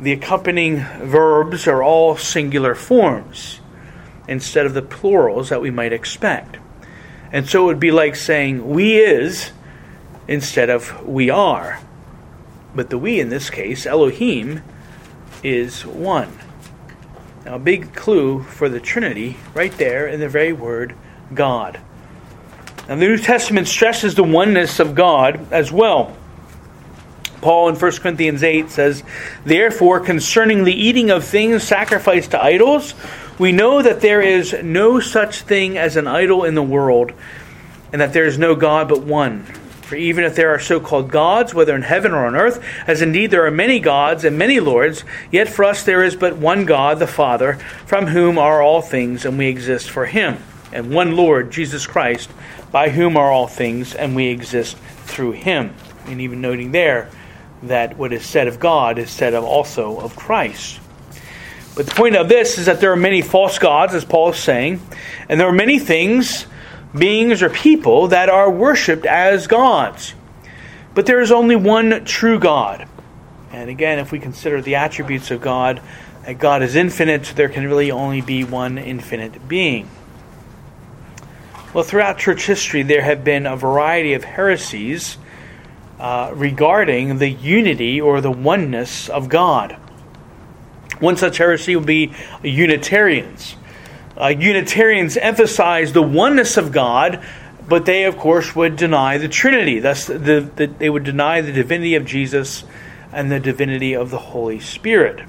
the 0.00 0.12
accompanying 0.12 0.78
verbs 0.78 1.68
are 1.68 1.82
all 1.82 2.16
singular 2.16 2.74
forms 2.74 3.60
instead 4.26 4.64
of 4.64 4.72
the 4.72 4.82
plurals 4.82 5.50
that 5.50 5.60
we 5.60 5.70
might 5.70 5.92
expect. 5.92 6.56
And 7.34 7.48
so 7.48 7.64
it 7.64 7.66
would 7.66 7.80
be 7.80 7.90
like 7.90 8.14
saying 8.14 8.70
we 8.70 8.96
is 8.96 9.50
instead 10.28 10.70
of 10.70 11.04
we 11.04 11.30
are. 11.30 11.80
But 12.76 12.90
the 12.90 12.96
we 12.96 13.18
in 13.18 13.28
this 13.28 13.50
case, 13.50 13.86
Elohim, 13.86 14.62
is 15.42 15.84
one. 15.84 16.38
Now, 17.44 17.56
a 17.56 17.58
big 17.58 17.92
clue 17.92 18.44
for 18.44 18.68
the 18.68 18.78
Trinity 18.78 19.36
right 19.52 19.76
there 19.78 20.06
in 20.06 20.20
the 20.20 20.28
very 20.28 20.52
word 20.52 20.94
God. 21.34 21.80
Now, 22.88 22.94
the 22.94 23.00
New 23.08 23.18
Testament 23.18 23.66
stresses 23.66 24.14
the 24.14 24.22
oneness 24.22 24.78
of 24.78 24.94
God 24.94 25.52
as 25.52 25.72
well. 25.72 26.16
Paul 27.40 27.68
in 27.68 27.74
1 27.74 27.92
Corinthians 27.96 28.44
8 28.44 28.70
says, 28.70 29.02
Therefore, 29.44 29.98
concerning 29.98 30.62
the 30.62 30.72
eating 30.72 31.10
of 31.10 31.24
things 31.24 31.64
sacrificed 31.64 32.30
to 32.30 32.42
idols, 32.42 32.94
we 33.38 33.52
know 33.52 33.82
that 33.82 34.00
there 34.00 34.22
is 34.22 34.54
no 34.62 35.00
such 35.00 35.42
thing 35.42 35.76
as 35.76 35.96
an 35.96 36.06
idol 36.06 36.44
in 36.44 36.54
the 36.54 36.62
world, 36.62 37.12
and 37.92 38.00
that 38.00 38.12
there 38.12 38.26
is 38.26 38.38
no 38.38 38.54
God 38.54 38.88
but 38.88 39.02
one. 39.02 39.44
For 39.82 39.96
even 39.96 40.24
if 40.24 40.34
there 40.34 40.50
are 40.54 40.58
so 40.58 40.80
called 40.80 41.10
gods, 41.10 41.52
whether 41.52 41.74
in 41.74 41.82
heaven 41.82 42.12
or 42.12 42.26
on 42.26 42.34
earth, 42.34 42.64
as 42.86 43.02
indeed 43.02 43.30
there 43.30 43.46
are 43.46 43.50
many 43.50 43.80
gods 43.80 44.24
and 44.24 44.38
many 44.38 44.58
lords, 44.58 45.04
yet 45.30 45.48
for 45.48 45.64
us 45.64 45.82
there 45.82 46.02
is 46.02 46.16
but 46.16 46.36
one 46.36 46.64
God, 46.64 46.98
the 46.98 47.06
Father, 47.06 47.54
from 47.86 48.06
whom 48.06 48.38
are 48.38 48.62
all 48.62 48.80
things, 48.80 49.24
and 49.24 49.36
we 49.36 49.46
exist 49.48 49.90
for 49.90 50.06
him, 50.06 50.38
and 50.72 50.92
one 50.92 51.16
Lord, 51.16 51.52
Jesus 51.52 51.86
Christ, 51.86 52.30
by 52.72 52.88
whom 52.88 53.16
are 53.16 53.30
all 53.30 53.46
things, 53.46 53.94
and 53.94 54.16
we 54.16 54.28
exist 54.28 54.76
through 55.04 55.32
him. 55.32 55.74
And 56.06 56.20
even 56.20 56.40
noting 56.40 56.72
there 56.72 57.10
that 57.62 57.96
what 57.96 58.12
is 58.12 58.24
said 58.24 58.48
of 58.48 58.58
God 58.58 58.98
is 58.98 59.10
said 59.10 59.34
of 59.34 59.44
also 59.44 60.00
of 60.00 60.16
Christ. 60.16 60.80
But 61.74 61.86
the 61.86 61.94
point 61.94 62.16
of 62.16 62.28
this 62.28 62.58
is 62.58 62.66
that 62.66 62.80
there 62.80 62.92
are 62.92 62.96
many 62.96 63.20
false 63.20 63.58
gods, 63.58 63.94
as 63.94 64.04
Paul 64.04 64.30
is 64.30 64.38
saying, 64.38 64.80
and 65.28 65.40
there 65.40 65.48
are 65.48 65.52
many 65.52 65.78
things, 65.78 66.46
beings, 66.96 67.42
or 67.42 67.50
people 67.50 68.08
that 68.08 68.28
are 68.28 68.50
worshipped 68.50 69.06
as 69.06 69.46
gods. 69.46 70.14
But 70.94 71.06
there 71.06 71.20
is 71.20 71.32
only 71.32 71.56
one 71.56 72.04
true 72.04 72.38
God. 72.38 72.86
And 73.50 73.68
again, 73.68 73.98
if 73.98 74.12
we 74.12 74.20
consider 74.20 74.62
the 74.62 74.76
attributes 74.76 75.32
of 75.32 75.40
God, 75.40 75.80
that 76.24 76.38
God 76.38 76.62
is 76.62 76.76
infinite, 76.76 77.32
there 77.36 77.48
can 77.48 77.64
really 77.64 77.90
only 77.90 78.20
be 78.20 78.44
one 78.44 78.78
infinite 78.78 79.48
being. 79.48 79.88
Well, 81.72 81.82
throughout 81.82 82.18
church 82.18 82.46
history, 82.46 82.84
there 82.84 83.02
have 83.02 83.24
been 83.24 83.46
a 83.46 83.56
variety 83.56 84.14
of 84.14 84.22
heresies 84.22 85.18
uh, 85.98 86.30
regarding 86.32 87.18
the 87.18 87.28
unity 87.28 88.00
or 88.00 88.20
the 88.20 88.30
oneness 88.30 89.08
of 89.08 89.28
God. 89.28 89.76
One 91.00 91.16
such 91.16 91.38
heresy 91.38 91.76
would 91.76 91.86
be 91.86 92.12
Unitarians. 92.42 93.56
Uh, 94.16 94.28
Unitarians 94.28 95.16
emphasize 95.16 95.92
the 95.92 96.02
oneness 96.02 96.56
of 96.56 96.70
God, 96.70 97.24
but 97.68 97.84
they, 97.84 98.04
of 98.04 98.16
course, 98.16 98.54
would 98.54 98.76
deny 98.76 99.18
the 99.18 99.28
Trinity. 99.28 99.80
Thus, 99.80 100.06
the, 100.06 100.48
the, 100.54 100.72
they 100.78 100.88
would 100.88 101.04
deny 101.04 101.40
the 101.40 101.52
divinity 101.52 101.94
of 101.96 102.04
Jesus 102.04 102.64
and 103.12 103.30
the 103.30 103.40
divinity 103.40 103.94
of 103.94 104.10
the 104.10 104.18
Holy 104.18 104.60
Spirit. 104.60 105.28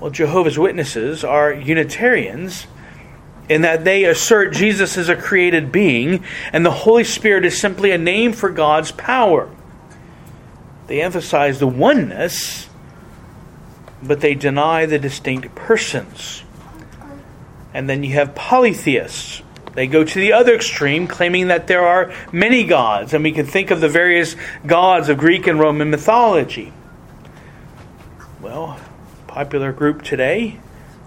Well, 0.00 0.10
Jehovah's 0.10 0.58
Witnesses 0.58 1.24
are 1.24 1.52
Unitarians 1.52 2.66
in 3.48 3.62
that 3.62 3.84
they 3.84 4.04
assert 4.04 4.52
Jesus 4.52 4.96
is 4.96 5.08
a 5.08 5.16
created 5.16 5.72
being 5.72 6.22
and 6.52 6.64
the 6.64 6.70
Holy 6.70 7.04
Spirit 7.04 7.44
is 7.44 7.58
simply 7.58 7.90
a 7.90 7.98
name 7.98 8.32
for 8.32 8.50
God's 8.50 8.92
power. 8.92 9.50
They 10.86 11.02
emphasize 11.02 11.58
the 11.58 11.66
oneness 11.66 12.67
but 14.02 14.20
they 14.20 14.34
deny 14.34 14.86
the 14.86 14.98
distinct 14.98 15.54
persons. 15.54 16.42
And 17.74 17.88
then 17.88 18.02
you 18.02 18.14
have 18.14 18.34
polytheists. 18.34 19.42
They 19.74 19.86
go 19.86 20.02
to 20.02 20.18
the 20.18 20.32
other 20.32 20.54
extreme, 20.54 21.06
claiming 21.06 21.48
that 21.48 21.66
there 21.66 21.86
are 21.86 22.12
many 22.32 22.64
gods, 22.64 23.14
and 23.14 23.22
we 23.22 23.32
can 23.32 23.46
think 23.46 23.70
of 23.70 23.80
the 23.80 23.88
various 23.88 24.34
gods 24.66 25.08
of 25.08 25.18
Greek 25.18 25.46
and 25.46 25.60
Roman 25.60 25.90
mythology. 25.90 26.72
Well, 28.40 28.80
popular 29.26 29.72
group 29.72 30.02
today, 30.02 30.58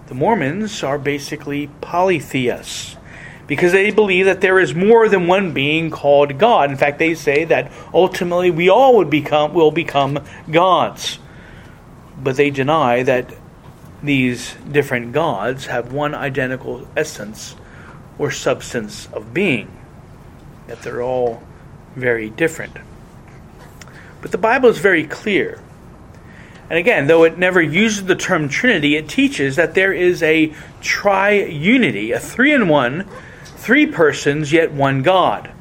the 0.07 0.13
Mormons, 0.13 0.83
are 0.83 0.99
basically 0.99 1.67
polytheists 1.81 2.97
because 3.47 3.73
they 3.73 3.91
believe 3.91 4.25
that 4.25 4.39
there 4.39 4.59
is 4.59 4.73
more 4.73 5.09
than 5.09 5.27
one 5.27 5.53
being 5.53 5.89
called 5.89 6.37
God. 6.37 6.71
In 6.71 6.77
fact, 6.77 6.99
they 6.99 7.15
say 7.15 7.43
that 7.45 7.71
ultimately 7.93 8.51
we 8.51 8.69
all 8.69 8.95
would 8.97 9.09
become 9.09 9.53
will 9.53 9.71
become 9.71 10.23
gods 10.49 11.19
but 12.23 12.35
they 12.35 12.49
deny 12.49 13.03
that 13.03 13.33
these 14.03 14.55
different 14.71 15.11
gods 15.13 15.67
have 15.67 15.93
one 15.93 16.15
identical 16.15 16.87
essence 16.95 17.55
or 18.17 18.31
substance 18.31 19.07
of 19.13 19.33
being, 19.33 19.71
that 20.67 20.81
they're 20.81 21.01
all 21.01 21.43
very 21.95 22.29
different. 22.29 22.77
But 24.21 24.31
the 24.31 24.37
Bible 24.37 24.69
is 24.69 24.77
very 24.77 25.05
clear. 25.05 25.61
And 26.69 26.77
again, 26.77 27.07
though 27.07 27.23
it 27.23 27.37
never 27.37 27.61
uses 27.61 28.05
the 28.05 28.15
term 28.15 28.47
Trinity, 28.47 28.95
it 28.95 29.09
teaches 29.09 29.55
that 29.57 29.73
there 29.73 29.91
is 29.91 30.23
a 30.23 30.53
triunity, 30.81 32.15
a 32.15 32.19
three 32.19 32.53
in 32.53 32.67
one, 32.67 33.07
three 33.57 33.85
persons, 33.85 34.53
yet 34.53 34.71
one 34.71 35.01
God. 35.01 35.51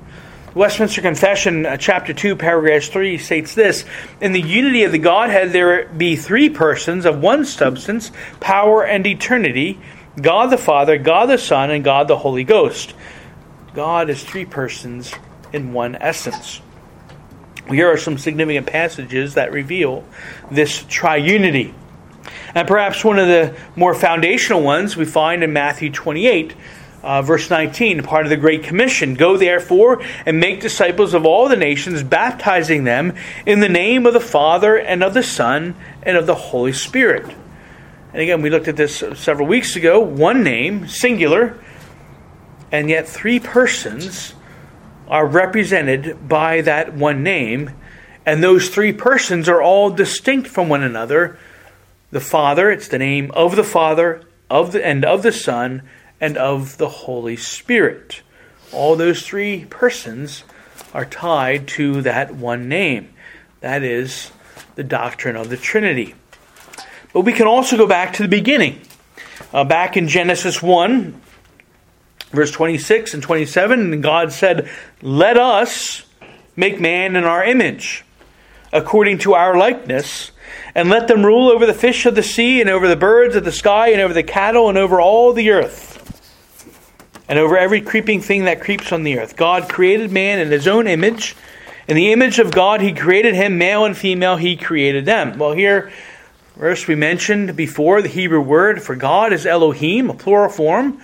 Westminster 0.54 1.00
Confession, 1.00 1.64
uh, 1.64 1.76
chapter 1.76 2.12
2, 2.12 2.34
paragraph 2.34 2.84
3, 2.84 3.18
states 3.18 3.54
this 3.54 3.84
In 4.20 4.32
the 4.32 4.40
unity 4.40 4.82
of 4.82 4.90
the 4.90 4.98
Godhead, 4.98 5.52
there 5.52 5.86
be 5.86 6.16
three 6.16 6.50
persons 6.50 7.04
of 7.04 7.20
one 7.20 7.44
substance, 7.44 8.10
power, 8.40 8.84
and 8.84 9.06
eternity 9.06 9.78
God 10.20 10.48
the 10.48 10.58
Father, 10.58 10.98
God 10.98 11.26
the 11.26 11.38
Son, 11.38 11.70
and 11.70 11.84
God 11.84 12.08
the 12.08 12.16
Holy 12.16 12.42
Ghost. 12.42 12.94
God 13.74 14.10
is 14.10 14.24
three 14.24 14.44
persons 14.44 15.14
in 15.52 15.72
one 15.72 15.94
essence. 15.94 16.60
Here 17.68 17.88
are 17.88 17.96
some 17.96 18.18
significant 18.18 18.66
passages 18.66 19.34
that 19.34 19.52
reveal 19.52 20.04
this 20.50 20.82
triunity. 20.82 21.72
And 22.56 22.66
perhaps 22.66 23.04
one 23.04 23.20
of 23.20 23.28
the 23.28 23.56
more 23.76 23.94
foundational 23.94 24.62
ones 24.62 24.96
we 24.96 25.04
find 25.04 25.44
in 25.44 25.52
Matthew 25.52 25.90
28 25.90 26.54
uh, 27.02 27.22
verse 27.22 27.48
19, 27.48 28.02
part 28.02 28.26
of 28.26 28.30
the 28.30 28.36
Great 28.36 28.62
Commission 28.62 29.14
Go 29.14 29.36
therefore 29.36 30.02
and 30.26 30.38
make 30.38 30.60
disciples 30.60 31.14
of 31.14 31.24
all 31.24 31.48
the 31.48 31.56
nations, 31.56 32.02
baptizing 32.02 32.84
them 32.84 33.14
in 33.46 33.60
the 33.60 33.68
name 33.68 34.06
of 34.06 34.12
the 34.12 34.20
Father 34.20 34.76
and 34.76 35.02
of 35.02 35.14
the 35.14 35.22
Son 35.22 35.74
and 36.02 36.16
of 36.16 36.26
the 36.26 36.34
Holy 36.34 36.72
Spirit. 36.72 37.24
And 38.12 38.20
again, 38.20 38.42
we 38.42 38.50
looked 38.50 38.68
at 38.68 38.76
this 38.76 39.02
several 39.14 39.46
weeks 39.46 39.76
ago 39.76 40.00
one 40.00 40.42
name, 40.42 40.88
singular, 40.88 41.58
and 42.72 42.88
yet 42.88 43.08
three 43.08 43.40
persons 43.40 44.34
are 45.08 45.26
represented 45.26 46.28
by 46.28 46.60
that 46.62 46.94
one 46.94 47.22
name, 47.22 47.70
and 48.26 48.42
those 48.42 48.68
three 48.68 48.92
persons 48.92 49.48
are 49.48 49.62
all 49.62 49.90
distinct 49.90 50.48
from 50.48 50.68
one 50.68 50.82
another. 50.82 51.38
The 52.10 52.20
Father, 52.20 52.70
it's 52.70 52.88
the 52.88 52.98
name 52.98 53.30
of 53.32 53.56
the 53.56 53.64
Father, 53.64 54.22
of 54.48 54.72
the, 54.72 54.84
and 54.84 55.04
of 55.04 55.22
the 55.22 55.32
Son, 55.32 55.82
and 56.20 56.36
of 56.36 56.76
the 56.76 56.88
Holy 56.88 57.36
Spirit. 57.36 58.22
All 58.72 58.94
those 58.94 59.22
three 59.22 59.64
persons 59.64 60.44
are 60.92 61.04
tied 61.04 61.66
to 61.68 62.02
that 62.02 62.34
one 62.34 62.68
name. 62.68 63.12
That 63.60 63.82
is 63.82 64.30
the 64.74 64.84
doctrine 64.84 65.36
of 65.36 65.48
the 65.48 65.56
Trinity. 65.56 66.14
But 67.12 67.22
we 67.22 67.32
can 67.32 67.46
also 67.46 67.76
go 67.76 67.86
back 67.86 68.14
to 68.14 68.22
the 68.22 68.28
beginning. 68.28 68.80
Uh, 69.52 69.64
back 69.64 69.96
in 69.96 70.06
Genesis 70.06 70.62
1, 70.62 71.20
verse 72.30 72.50
26 72.52 73.14
and 73.14 73.22
27, 73.22 73.92
and 73.92 74.02
God 74.02 74.32
said, 74.32 74.70
Let 75.02 75.36
us 75.36 76.04
make 76.54 76.80
man 76.80 77.16
in 77.16 77.24
our 77.24 77.42
image, 77.42 78.04
according 78.72 79.18
to 79.18 79.34
our 79.34 79.56
likeness, 79.56 80.30
and 80.74 80.88
let 80.88 81.08
them 81.08 81.24
rule 81.24 81.50
over 81.50 81.66
the 81.66 81.74
fish 81.74 82.06
of 82.06 82.14
the 82.14 82.22
sea, 82.22 82.60
and 82.60 82.70
over 82.70 82.86
the 82.86 82.96
birds 82.96 83.34
of 83.34 83.44
the 83.44 83.52
sky, 83.52 83.88
and 83.88 84.00
over 84.00 84.14
the 84.14 84.22
cattle, 84.22 84.68
and 84.68 84.78
over 84.78 85.00
all 85.00 85.32
the 85.32 85.50
earth 85.50 85.99
and 87.30 87.38
over 87.38 87.56
every 87.56 87.80
creeping 87.80 88.20
thing 88.20 88.46
that 88.46 88.60
creeps 88.60 88.90
on 88.90 89.04
the 89.04 89.16
earth. 89.16 89.36
God 89.36 89.68
created 89.68 90.10
man 90.10 90.40
in 90.40 90.50
his 90.50 90.66
own 90.66 90.88
image. 90.88 91.36
In 91.86 91.94
the 91.94 92.10
image 92.10 92.40
of 92.40 92.50
God, 92.50 92.80
he 92.80 92.92
created 92.92 93.36
him, 93.36 93.56
male 93.56 93.84
and 93.84 93.96
female, 93.96 94.36
he 94.36 94.56
created 94.56 95.04
them. 95.04 95.38
Well, 95.38 95.52
here, 95.52 95.92
verse 96.56 96.88
we 96.88 96.96
mentioned 96.96 97.54
before, 97.54 98.02
the 98.02 98.08
Hebrew 98.08 98.40
word 98.40 98.82
for 98.82 98.96
God 98.96 99.32
is 99.32 99.46
Elohim, 99.46 100.10
a 100.10 100.14
plural 100.14 100.50
form. 100.50 101.00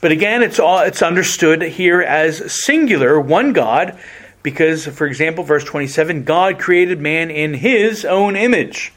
But 0.00 0.12
again, 0.12 0.42
it's, 0.42 0.58
all, 0.58 0.78
it's 0.78 1.02
understood 1.02 1.60
here 1.60 2.00
as 2.00 2.50
singular, 2.64 3.20
one 3.20 3.52
God, 3.52 3.98
because, 4.42 4.86
for 4.86 5.06
example, 5.06 5.44
verse 5.44 5.64
27 5.64 6.24
God 6.24 6.58
created 6.58 7.02
man 7.02 7.30
in 7.30 7.52
his 7.52 8.06
own 8.06 8.34
image, 8.34 8.94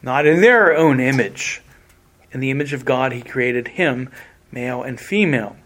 not 0.00 0.24
in 0.24 0.40
their 0.40 0.74
own 0.74 1.00
image. 1.00 1.60
In 2.32 2.40
the 2.40 2.50
image 2.50 2.72
of 2.72 2.86
God, 2.86 3.12
he 3.12 3.20
created 3.20 3.68
him, 3.68 4.08
male 4.50 4.82
and 4.82 4.98
female. 4.98 5.56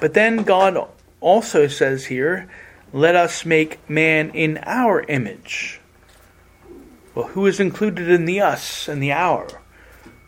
But 0.00 0.14
then 0.14 0.44
God 0.44 0.88
also 1.20 1.66
says 1.66 2.06
here, 2.06 2.48
let 2.92 3.16
us 3.16 3.44
make 3.44 3.88
man 3.90 4.30
in 4.30 4.58
our 4.64 5.02
image. 5.02 5.80
Well, 7.14 7.28
who 7.28 7.46
is 7.46 7.60
included 7.60 8.08
in 8.08 8.24
the 8.24 8.40
us 8.40 8.88
and 8.88 9.02
the 9.02 9.12
our? 9.12 9.48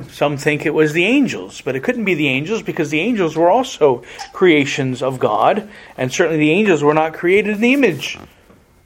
Some 0.09 0.37
think 0.37 0.65
it 0.65 0.75
was 0.75 0.93
the 0.93 1.05
angels, 1.05 1.61
but 1.61 1.77
it 1.77 1.83
couldn't 1.83 2.05
be 2.07 2.15
the 2.15 2.29
angels 2.29 2.62
because 2.62 2.91
the 2.91 3.00
angels 3.00 3.37
were 3.37 3.50
also 3.50 4.03
creations 4.33 5.03
of 5.03 5.19
God, 5.19 5.69
and 5.97 6.12
certainly 6.12 6.39
the 6.39 6.50
angels 6.50 6.83
were 6.83 6.95
not 6.95 7.15
created 7.15 7.57
in 7.57 7.61
the 7.61 7.75
image 7.75 8.19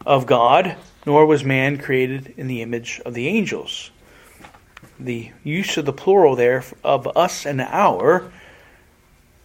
of 0.04 0.26
God, 0.26 0.76
nor 1.06 1.24
was 1.24 1.44
man 1.44 1.78
created 1.78 2.34
in 2.36 2.46
the 2.48 2.62
image 2.62 3.00
of 3.06 3.14
the 3.14 3.28
angels. 3.28 3.90
the 4.98 5.30
use 5.42 5.76
of 5.76 5.84
the 5.84 5.92
plural 5.92 6.36
there 6.36 6.64
of 6.82 7.16
us 7.16 7.46
and 7.46 7.60
our 7.60 8.30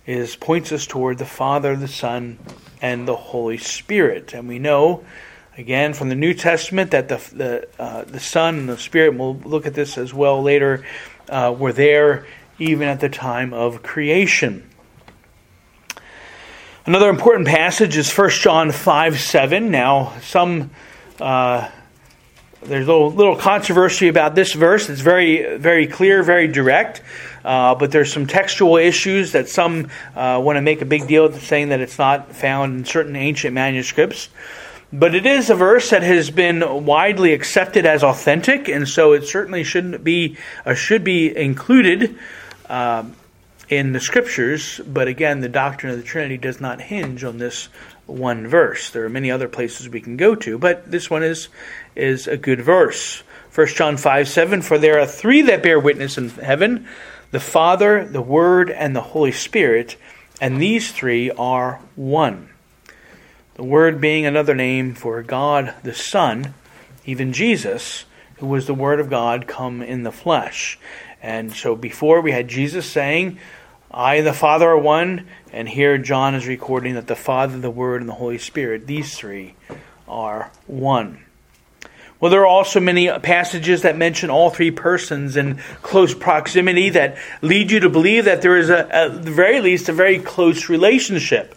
is 0.10 0.36
points 0.36 0.72
us 0.72 0.88
toward 0.88 1.20
the 1.20 1.26
Father, 1.26 1.76
the 1.76 1.88
Son, 1.88 2.40
and 2.82 3.08
the 3.08 3.16
Holy 3.16 3.60
Spirit. 3.60 4.34
And 4.34 4.48
we 4.48 4.58
know, 4.58 5.06
again, 5.56 5.94
from 5.94 6.10
the 6.10 6.16
New 6.16 6.34
Testament 6.34 6.90
that 6.92 7.10
the 7.10 7.18
the, 7.32 7.68
uh, 7.78 8.06
the 8.06 8.20
Son 8.20 8.58
and 8.58 8.70
the 8.70 8.78
Spirit, 8.80 9.14
we'll 9.16 9.36
look 9.36 9.68
at 9.68 9.76
this 9.76 10.00
as 10.00 10.12
well 10.12 10.42
later, 10.42 10.84
uh, 11.30 11.56
were 11.56 11.74
there 11.74 12.26
even 12.58 12.88
at 12.88 13.02
the 13.02 13.10
time 13.10 13.54
of 13.54 13.84
creation. 13.84 14.68
Another 16.88 17.10
important 17.10 17.48
passage 17.48 17.96
is 17.96 18.12
1 18.12 18.32
John 18.32 18.72
5 18.72 19.20
7. 19.20 19.70
Now, 19.70 20.18
some. 20.22 20.72
Uh, 21.20 21.70
there's 22.62 22.88
a 22.88 22.92
little, 22.92 23.12
little, 23.12 23.36
controversy 23.36 24.10
about 24.10 24.36
this 24.36 24.54
verse. 24.54 24.90
It's 24.90 25.02
very, 25.02 25.58
very 25.58 25.88
clear, 25.88 26.24
very 26.24 26.48
direct. 26.48 27.02
Uh, 27.44 27.74
but 27.76 27.92
there's 27.92 28.12
some 28.12 28.28
textual 28.28 28.78
issues 28.78 29.32
that 29.32 29.48
some 29.48 29.90
uh, 30.16 30.42
want 30.44 30.58
to 30.58 30.62
make 30.62 30.82
a 30.82 30.86
big 30.86 31.08
deal 31.08 31.26
of, 31.26 31.42
saying 31.42 31.70
that 31.70 31.80
it's 31.80 31.98
not 31.98 32.36
found 32.36 32.80
in 32.80 32.86
certain 32.86 33.16
ancient 33.16 33.54
manuscripts. 33.54 34.30
But 34.92 35.16
it 35.16 35.26
is 35.26 35.50
a 35.50 35.56
verse 35.56 35.92
that 35.92 36.04
has 36.04 36.32
been 36.32 36.86
widely 36.86 37.34
accepted 37.34 37.86
as 37.86 38.04
authentic, 38.04 38.68
and 38.68 38.88
so 38.88 39.14
it 39.14 39.26
certainly 39.26 39.64
shouldn't 39.64 40.04
be, 40.04 40.38
uh, 40.66 40.74
should 40.74 41.04
be 41.04 41.36
included 41.36 42.18
uh, 42.68 43.06
in 43.70 43.94
the 43.94 44.00
scriptures. 44.00 44.82
But 44.86 45.08
again, 45.08 45.42
the 45.42 45.50
doctrine 45.50 45.94
of 45.94 45.98
the 46.00 46.04
Trinity 46.04 46.38
does 46.38 46.60
not 46.60 46.82
hinge 46.82 47.24
on 47.24 47.38
this 47.38 47.70
one 48.10 48.48
verse. 48.48 48.90
There 48.90 49.06
are 49.06 49.10
many 49.10 49.32
other 49.32 49.48
places 49.48 49.88
we 49.88 50.02
can 50.02 50.18
go 50.18 50.36
to, 50.36 50.58
but 50.58 50.90
this 50.90 51.10
one 51.10 51.24
is 51.24 51.50
is 51.96 52.28
a 52.28 52.38
good 52.38 52.62
verse. 52.62 53.24
1 53.54 53.68
John 53.68 53.98
5 53.98 54.28
7 54.28 54.62
For 54.62 54.78
there 54.78 55.00
are 55.00 55.06
three 55.06 55.42
that 55.44 55.64
bear 55.64 55.80
witness 55.80 56.18
in 56.18 56.30
heaven 56.30 56.88
the 57.32 57.40
Father, 57.40 58.08
the 58.08 58.22
Word, 58.22 58.72
and 58.72 58.96
the 58.96 59.02
Holy 59.02 59.32
Spirit, 59.32 59.98
and 60.42 60.60
these 60.60 60.92
three 60.92 61.30
are 61.32 61.80
one. 61.96 62.50
The 63.54 63.64
Word 63.64 64.02
being 64.02 64.26
another 64.26 64.56
name 64.56 64.96
for 64.96 65.22
God 65.22 65.76
the 65.84 65.94
Son, 65.94 66.54
even 67.06 67.34
Jesus, 67.34 68.06
who 68.38 68.48
was 68.48 68.66
the 68.66 68.74
Word 68.74 69.00
of 69.00 69.10
God 69.10 69.48
come 69.48 69.82
in 69.82 70.04
the 70.04 70.12
flesh. 70.12 70.80
And 71.22 71.54
so 71.54 71.76
before 71.76 72.22
we 72.22 72.32
had 72.32 72.48
Jesus 72.48 72.90
saying, 72.90 73.38
I 73.92 74.16
and 74.16 74.28
the 74.28 74.34
Father 74.34 74.70
are 74.70 74.78
one, 74.78 75.28
and 75.52 75.68
here 75.68 75.98
John 75.98 76.36
is 76.36 76.46
recording 76.46 76.94
that 76.94 77.08
the 77.08 77.16
Father, 77.16 77.58
the 77.58 77.72
Word, 77.72 78.02
and 78.02 78.10
the 78.10 78.14
Holy 78.14 78.38
Spirit, 78.38 78.86
these 78.86 79.18
three, 79.18 79.56
are 80.08 80.52
one. 80.68 81.26
Well, 82.20 82.30
there 82.30 82.42
are 82.42 82.48
also 82.48 82.80
many 82.80 83.10
passages 83.20 83.82
that 83.84 83.98
mention 83.98 84.30
all 84.30 84.50
three 84.50 84.72
persons 84.72 85.38
in 85.38 85.58
close 85.82 86.14
proximity 86.14 86.90
that 86.90 87.18
lead 87.42 87.72
you 87.72 87.80
to 87.80 87.90
believe 87.90 88.26
that 88.26 88.42
there 88.42 88.58
is, 88.58 88.70
a, 88.70 88.94
at 88.94 89.24
the 89.24 89.32
very 89.32 89.62
least, 89.62 89.90
a 89.90 89.94
very 89.94 90.20
close 90.20 90.70
relationship 90.70 91.56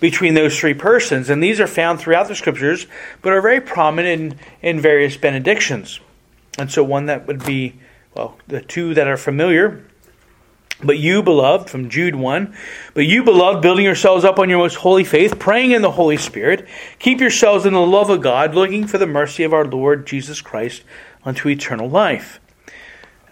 between 0.00 0.34
those 0.34 0.58
three 0.58 0.74
persons. 0.74 1.30
And 1.30 1.42
these 1.42 1.60
are 1.60 1.68
found 1.68 2.00
throughout 2.00 2.28
the 2.28 2.34
scriptures, 2.34 2.86
but 3.22 3.32
are 3.32 3.40
very 3.40 3.60
prominent 3.60 4.34
in, 4.60 4.74
in 4.74 4.80
various 4.80 5.16
benedictions. 5.16 6.00
And 6.58 6.70
so, 6.70 6.82
one 6.82 7.06
that 7.06 7.28
would 7.28 7.46
be, 7.46 7.74
well, 8.14 8.36
the 8.48 8.60
two 8.60 8.92
that 8.94 9.06
are 9.06 9.16
familiar 9.16 9.84
but 10.82 10.98
you, 10.98 11.22
beloved, 11.22 11.70
from 11.70 11.88
Jude 11.88 12.14
1, 12.14 12.54
but 12.94 13.06
you, 13.06 13.22
beloved, 13.22 13.62
building 13.62 13.84
yourselves 13.84 14.24
up 14.24 14.38
on 14.38 14.50
your 14.50 14.58
most 14.58 14.76
holy 14.76 15.04
faith, 15.04 15.38
praying 15.38 15.72
in 15.72 15.82
the 15.82 15.90
Holy 15.90 16.16
Spirit, 16.16 16.66
keep 16.98 17.20
yourselves 17.20 17.66
in 17.66 17.72
the 17.72 17.80
love 17.80 18.10
of 18.10 18.20
God, 18.20 18.54
looking 18.54 18.86
for 18.86 18.98
the 18.98 19.06
mercy 19.06 19.44
of 19.44 19.52
our 19.52 19.64
Lord 19.64 20.06
Jesus 20.06 20.40
Christ 20.40 20.82
unto 21.24 21.48
eternal 21.48 21.88
life. 21.88 22.40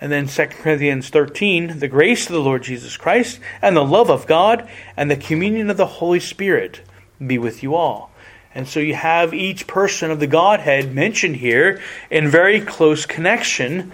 And 0.00 0.11
then 0.11 0.28
2 0.28 0.47
Corinthians 0.47 1.11
13, 1.11 1.78
the 1.78 1.88
grace 1.88 2.26
of 2.26 2.32
the 2.32 2.41
Lord 2.41 2.63
Jesus 2.63 2.97
Christ, 2.97 3.39
and 3.60 3.76
the 3.76 3.84
love 3.84 4.10
of 4.10 4.26
God, 4.26 4.69
and 4.97 5.10
the 5.10 5.17
communion 5.17 5.69
of 5.69 5.76
the 5.76 5.86
Holy 5.86 6.21
Spirit 6.21 6.80
be 7.25 7.36
with 7.36 7.63
you 7.63 7.75
all. 7.75 8.10
And 8.54 8.67
so 8.67 8.80
you 8.80 8.95
have 8.95 9.32
each 9.32 9.67
person 9.67 10.10
of 10.10 10.19
the 10.19 10.26
Godhead 10.26 10.95
mentioned 10.95 11.36
here 11.36 11.80
in 12.10 12.28
very 12.28 12.60
close 12.60 13.06
connection 13.06 13.93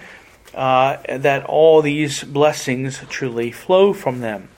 uh, 0.57 1.19
that 1.19 1.45
all 1.45 1.83
these 1.83 2.25
blessings 2.25 3.01
truly 3.09 3.53
flow 3.53 3.93
from 3.93 4.21
them. 4.21 4.49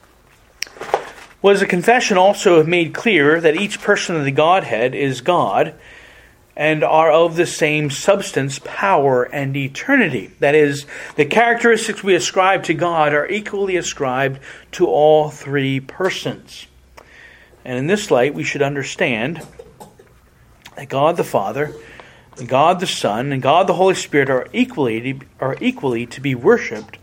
Was 1.42 1.60
the 1.60 1.66
confession 1.66 2.16
also 2.16 2.64
made 2.64 2.94
clear 2.94 3.40
that 3.40 3.56
each 3.56 3.80
person 3.80 4.16
of 4.16 4.24
the 4.24 4.30
Godhead 4.30 4.94
is 4.94 5.20
God 5.20 5.74
and 6.56 6.82
are 6.82 7.12
of 7.12 7.36
the 7.36 7.46
same 7.46 7.90
substance, 7.90 8.58
power, 8.64 9.22
and 9.24 9.56
eternity? 9.56 10.32
That 10.40 10.54
is, 10.54 10.86
the 11.16 11.24
characteristics 11.24 12.02
we 12.02 12.14
ascribe 12.14 12.64
to 12.64 12.74
God 12.74 13.12
are 13.12 13.28
equally 13.28 13.76
ascribed 13.76 14.40
to 14.72 14.86
all 14.86 15.30
three 15.30 15.78
persons. 15.78 16.66
And 17.64 17.78
in 17.78 17.86
this 17.86 18.10
light, 18.10 18.34
we 18.34 18.44
should 18.44 18.62
understand 18.62 19.46
that 20.76 20.88
God 20.88 21.16
the 21.16 21.24
Father 21.24 21.74
God 22.46 22.80
the 22.80 22.86
Son 22.86 23.32
and 23.32 23.42
God 23.42 23.66
the 23.66 23.74
Holy 23.74 23.94
Spirit 23.94 24.30
are 24.30 24.48
equally 24.52 25.20
are 25.40 25.56
equally 25.60 26.06
to 26.06 26.20
be 26.20 26.34
worshipped 26.34 26.98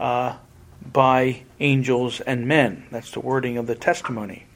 uh, 0.00 0.36
by 0.92 1.42
angels 1.60 2.20
and 2.20 2.46
men. 2.46 2.86
That's 2.90 3.10
the 3.10 3.20
wording 3.20 3.56
of 3.56 3.66
the 3.66 3.74
testimony. 3.74 4.46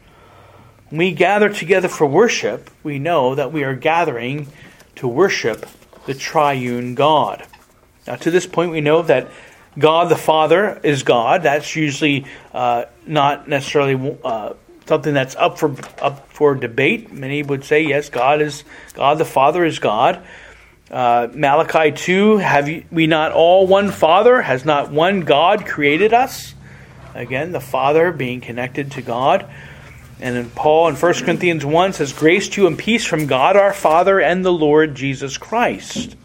When 0.88 0.98
we 0.98 1.12
gather 1.12 1.48
together 1.48 1.88
for 1.88 2.06
worship, 2.06 2.70
we 2.82 2.98
know 2.98 3.34
that 3.34 3.52
we 3.52 3.64
are 3.64 3.74
gathering 3.74 4.48
to 4.96 5.08
worship 5.08 5.66
the 6.06 6.14
triune 6.14 6.94
God. 6.94 7.44
Now, 8.06 8.16
to 8.16 8.30
this 8.30 8.46
point, 8.46 8.70
we 8.70 8.80
know 8.80 9.02
that 9.02 9.28
God 9.78 10.08
the 10.08 10.16
Father 10.16 10.80
is 10.82 11.02
God. 11.02 11.42
That's 11.42 11.74
usually 11.76 12.24
uh, 12.54 12.84
not 13.06 13.48
necessarily 13.48 14.16
uh, 14.24 14.54
something 14.86 15.14
that's 15.14 15.36
up 15.36 15.58
for 15.58 15.74
up 16.00 16.30
for 16.32 16.54
debate. 16.54 17.12
Many 17.12 17.42
would 17.42 17.64
say 17.64 17.82
yes, 17.82 18.08
God 18.08 18.40
is 18.40 18.64
God. 18.94 19.18
The 19.18 19.24
Father 19.24 19.64
is 19.64 19.78
God. 19.78 20.24
Uh, 20.90 21.28
Malachi 21.34 21.92
two: 21.92 22.38
Have 22.38 22.68
we 22.90 23.06
not 23.06 23.32
all 23.32 23.66
one 23.66 23.90
Father? 23.90 24.40
Has 24.40 24.64
not 24.64 24.90
one 24.90 25.20
God 25.20 25.66
created 25.66 26.12
us? 26.12 26.54
Again, 27.14 27.52
the 27.52 27.60
Father 27.60 28.12
being 28.12 28.40
connected 28.40 28.92
to 28.92 29.02
God. 29.02 29.48
And 30.20 30.34
then 30.34 30.50
Paul 30.50 30.88
in 30.88 30.94
1 30.94 31.14
Corinthians 31.24 31.64
1 31.64 31.92
says, 31.94 32.12
Grace 32.12 32.48
to 32.50 32.62
you 32.62 32.66
and 32.66 32.78
peace 32.78 33.04
from 33.04 33.26
God 33.26 33.56
our 33.56 33.72
Father 33.72 34.20
and 34.20 34.44
the 34.44 34.52
Lord 34.52 34.94
Jesus 34.94 35.36
Christ. 35.36 36.16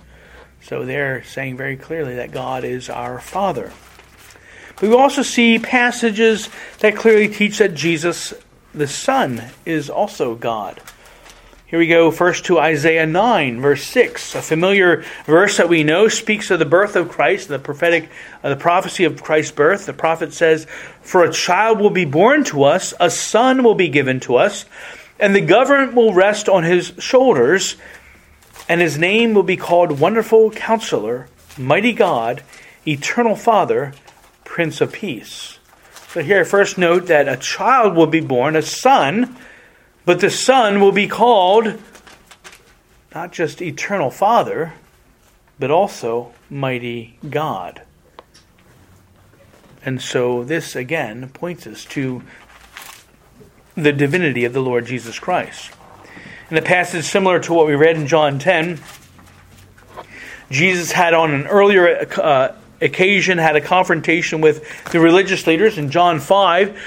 So 0.62 0.86
they're 0.86 1.24
saying 1.24 1.58
very 1.58 1.76
clearly 1.76 2.16
that 2.16 2.32
God 2.32 2.64
is 2.64 2.90
our 2.90 3.20
Father. 3.20 3.72
But 4.76 4.90
we 4.90 4.96
also 4.96 5.24
see 5.24 5.60
passages 5.60 6.50
that 6.80 6.96
clearly 6.96 7.28
teach 7.28 7.58
that 7.58 7.74
Jesus 7.74 8.34
the 8.74 8.88
Son 8.88 9.44
is 9.66 9.90
also 9.90 10.36
God. 10.36 10.82
Here 11.72 11.80
we 11.80 11.88
go 11.88 12.12
first 12.12 12.46
to 12.46 12.60
Isaiah 12.60 13.06
9, 13.06 13.62
verse 13.62 13.86
6. 13.86 14.36
A 14.36 14.42
familiar 14.42 15.06
verse 15.26 15.56
that 15.56 15.70
we 15.70 15.86
know 15.86 16.10
speaks 16.10 16.52
of 16.52 16.60
the 16.60 16.66
birth 16.66 16.98
of 16.98 17.08
Christ, 17.08 17.48
the 17.48 17.60
prophetic, 17.60 18.10
uh, 18.44 18.50
the 18.50 18.58
prophecy 18.58 19.06
of 19.06 19.24
Christ's 19.24 19.54
birth. 19.54 19.86
The 19.86 19.94
prophet 19.94 20.34
says, 20.34 20.68
For 21.02 21.24
a 21.24 21.32
child 21.32 21.80
will 21.80 21.90
be 21.90 22.04
born 22.04 22.44
to 22.46 22.66
us, 22.66 22.94
a 23.00 23.10
son 23.10 23.64
will 23.64 23.76
be 23.76 23.88
given 23.88 24.20
to 24.22 24.36
us, 24.36 24.66
and 25.18 25.34
the 25.34 25.40
government 25.40 25.94
will 25.94 26.14
rest 26.14 26.50
on 26.50 26.64
his 26.64 26.92
shoulders, 27.00 27.78
and 28.68 28.82
his 28.82 28.98
name 28.98 29.34
will 29.34 29.44
be 29.44 29.56
called 29.56 29.98
Wonderful 29.98 30.52
Counselor, 30.52 31.30
Mighty 31.58 31.94
God, 31.94 32.44
Eternal 32.86 33.38
Father, 33.38 33.94
Prince 34.44 34.82
of 34.82 34.92
Peace. 34.92 35.58
So 36.12 36.22
here, 36.22 36.44
first 36.44 36.78
note 36.78 37.08
that 37.08 37.30
a 37.30 37.38
child 37.38 37.96
will 37.96 38.06
be 38.06 38.20
born, 38.20 38.58
a 38.58 38.62
son, 38.62 39.38
but 40.04 40.20
the 40.20 40.30
son 40.30 40.82
will 40.82 40.92
be 40.92 41.08
called 41.08 41.80
not 43.16 43.32
just 43.32 43.62
eternal 43.62 44.12
Father, 44.12 44.74
but 45.58 45.72
also 45.72 46.34
mighty 46.50 47.18
God. 47.30 47.84
And 49.86 50.02
so 50.02 50.44
this 50.44 50.76
again 50.76 51.30
points 51.30 51.66
us 51.66 51.86
to 51.86 52.24
the 53.76 53.94
divinity 53.94 54.44
of 54.44 54.52
the 54.52 54.62
Lord 54.62 54.88
Jesus 54.88 55.18
Christ. 55.18 55.72
In 56.50 56.58
a 56.58 56.62
passage 56.62 57.06
similar 57.06 57.40
to 57.40 57.54
what 57.54 57.68
we 57.68 57.76
read 57.76 57.96
in 57.96 58.06
John 58.06 58.38
10, 58.38 58.82
Jesus 60.50 60.92
had 60.92 61.14
on 61.14 61.34
an 61.34 61.48
earlier 61.48 62.06
uh, 62.22 62.54
occasion 62.82 63.38
had 63.38 63.56
a 63.56 63.62
confrontation 63.62 64.42
with 64.42 64.92
the 64.92 65.00
religious 65.00 65.46
leaders 65.48 65.78
in 65.78 65.92
John 65.92 66.20
5. 66.20 66.80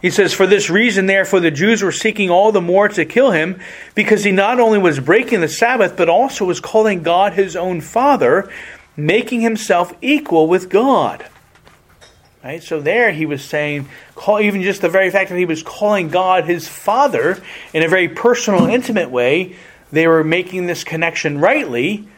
He 0.00 0.10
says, 0.10 0.32
For 0.32 0.46
this 0.46 0.68
reason, 0.68 1.06
therefore, 1.06 1.40
the 1.40 1.50
Jews 1.50 1.82
were 1.82 1.92
seeking 1.92 2.30
all 2.30 2.50
the 2.50 2.60
more 2.60 2.88
to 2.88 3.04
kill 3.04 3.30
him, 3.30 3.60
because 3.94 4.24
he 4.24 4.32
not 4.32 4.58
only 4.58 4.78
was 4.78 4.98
breaking 4.98 5.40
the 5.40 5.48
Sabbath, 5.48 5.96
but 5.96 6.08
also 6.08 6.44
was 6.44 6.60
calling 6.60 7.02
God 7.02 7.34
his 7.34 7.54
own 7.54 7.80
Father, 7.80 8.50
making 8.96 9.42
himself 9.42 9.94
equal 10.02 10.48
with 10.48 10.68
God. 10.68 11.24
Right? 12.42 12.62
So 12.62 12.80
there 12.80 13.12
he 13.12 13.24
was 13.24 13.44
saying, 13.44 13.88
call, 14.16 14.40
even 14.40 14.62
just 14.62 14.82
the 14.82 14.88
very 14.88 15.10
fact 15.10 15.30
that 15.30 15.38
he 15.38 15.44
was 15.44 15.62
calling 15.62 16.08
God 16.08 16.44
his 16.44 16.66
Father 16.66 17.40
in 17.72 17.84
a 17.84 17.88
very 17.88 18.08
personal, 18.08 18.66
intimate 18.66 19.10
way, 19.10 19.54
they 19.92 20.08
were 20.08 20.24
making 20.24 20.66
this 20.66 20.82
connection 20.82 21.38
rightly 21.38 22.08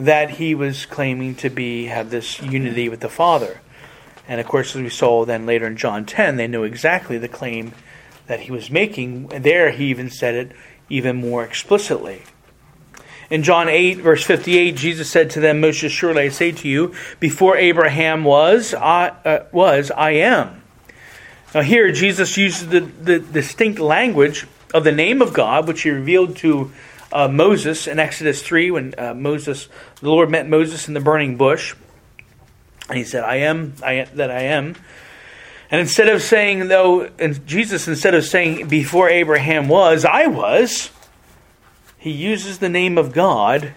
that 0.00 0.30
he 0.30 0.54
was 0.54 0.86
claiming 0.86 1.34
to 1.36 1.50
be 1.50 1.86
have 1.86 2.10
this 2.10 2.40
unity 2.40 2.88
with 2.88 3.00
the 3.00 3.08
Father. 3.08 3.60
And 4.28 4.40
of 4.40 4.46
course, 4.46 4.74
as 4.76 4.82
we 4.82 4.88
saw 4.88 5.24
then 5.24 5.46
later 5.46 5.66
in 5.66 5.76
John 5.76 6.04
10, 6.04 6.36
they 6.36 6.46
knew 6.46 6.62
exactly 6.62 7.18
the 7.18 7.28
claim 7.28 7.72
that 8.26 8.40
he 8.40 8.52
was 8.52 8.70
making. 8.70 9.28
There 9.28 9.70
he 9.70 9.86
even 9.86 10.10
said 10.10 10.34
it 10.34 10.52
even 10.88 11.16
more 11.16 11.44
explicitly. 11.44 12.22
In 13.28 13.44
John 13.44 13.68
8, 13.68 13.98
verse 13.98 14.24
58, 14.24 14.74
Jesus 14.74 15.10
said 15.10 15.30
to 15.30 15.40
them, 15.40 15.60
Most 15.60 15.82
assuredly 15.82 16.22
I 16.24 16.28
say 16.30 16.50
to 16.50 16.68
you, 16.68 16.94
before 17.20 17.56
Abraham 17.56 18.24
was, 18.24 18.74
I, 18.74 19.08
uh, 19.24 19.44
was, 19.52 19.92
I 19.92 20.10
am. 20.12 20.62
Now 21.54 21.62
here, 21.62 21.92
Jesus 21.92 22.36
uses 22.36 22.68
the, 22.68 22.80
the 22.80 23.18
distinct 23.20 23.78
language 23.78 24.46
of 24.74 24.84
the 24.84 24.92
name 24.92 25.22
of 25.22 25.32
God, 25.32 25.68
which 25.68 25.82
he 25.82 25.90
revealed 25.90 26.36
to 26.38 26.72
uh, 27.12 27.28
Moses 27.28 27.86
in 27.86 27.98
Exodus 27.98 28.42
3 28.42 28.70
when 28.70 28.94
uh, 28.98 29.14
Moses, 29.14 29.68
the 30.00 30.08
Lord 30.08 30.30
met 30.30 30.48
Moses 30.48 30.88
in 30.88 30.94
the 30.94 31.00
burning 31.00 31.36
bush. 31.36 31.74
And 32.88 32.98
he 32.98 33.04
said, 33.04 33.24
I 33.24 33.36
am, 33.36 33.74
I, 33.84 34.06
that 34.14 34.30
I 34.30 34.42
am. 34.42 34.76
And 35.70 35.80
instead 35.80 36.08
of 36.08 36.22
saying, 36.22 36.68
though, 36.68 37.02
and 37.18 37.46
Jesus, 37.46 37.86
instead 37.86 38.14
of 38.14 38.24
saying, 38.24 38.66
before 38.66 39.08
Abraham 39.08 39.68
was, 39.68 40.04
I 40.04 40.26
was, 40.26 40.90
he 41.96 42.10
uses 42.10 42.58
the 42.58 42.68
name 42.68 42.98
of 42.98 43.12
God, 43.12 43.72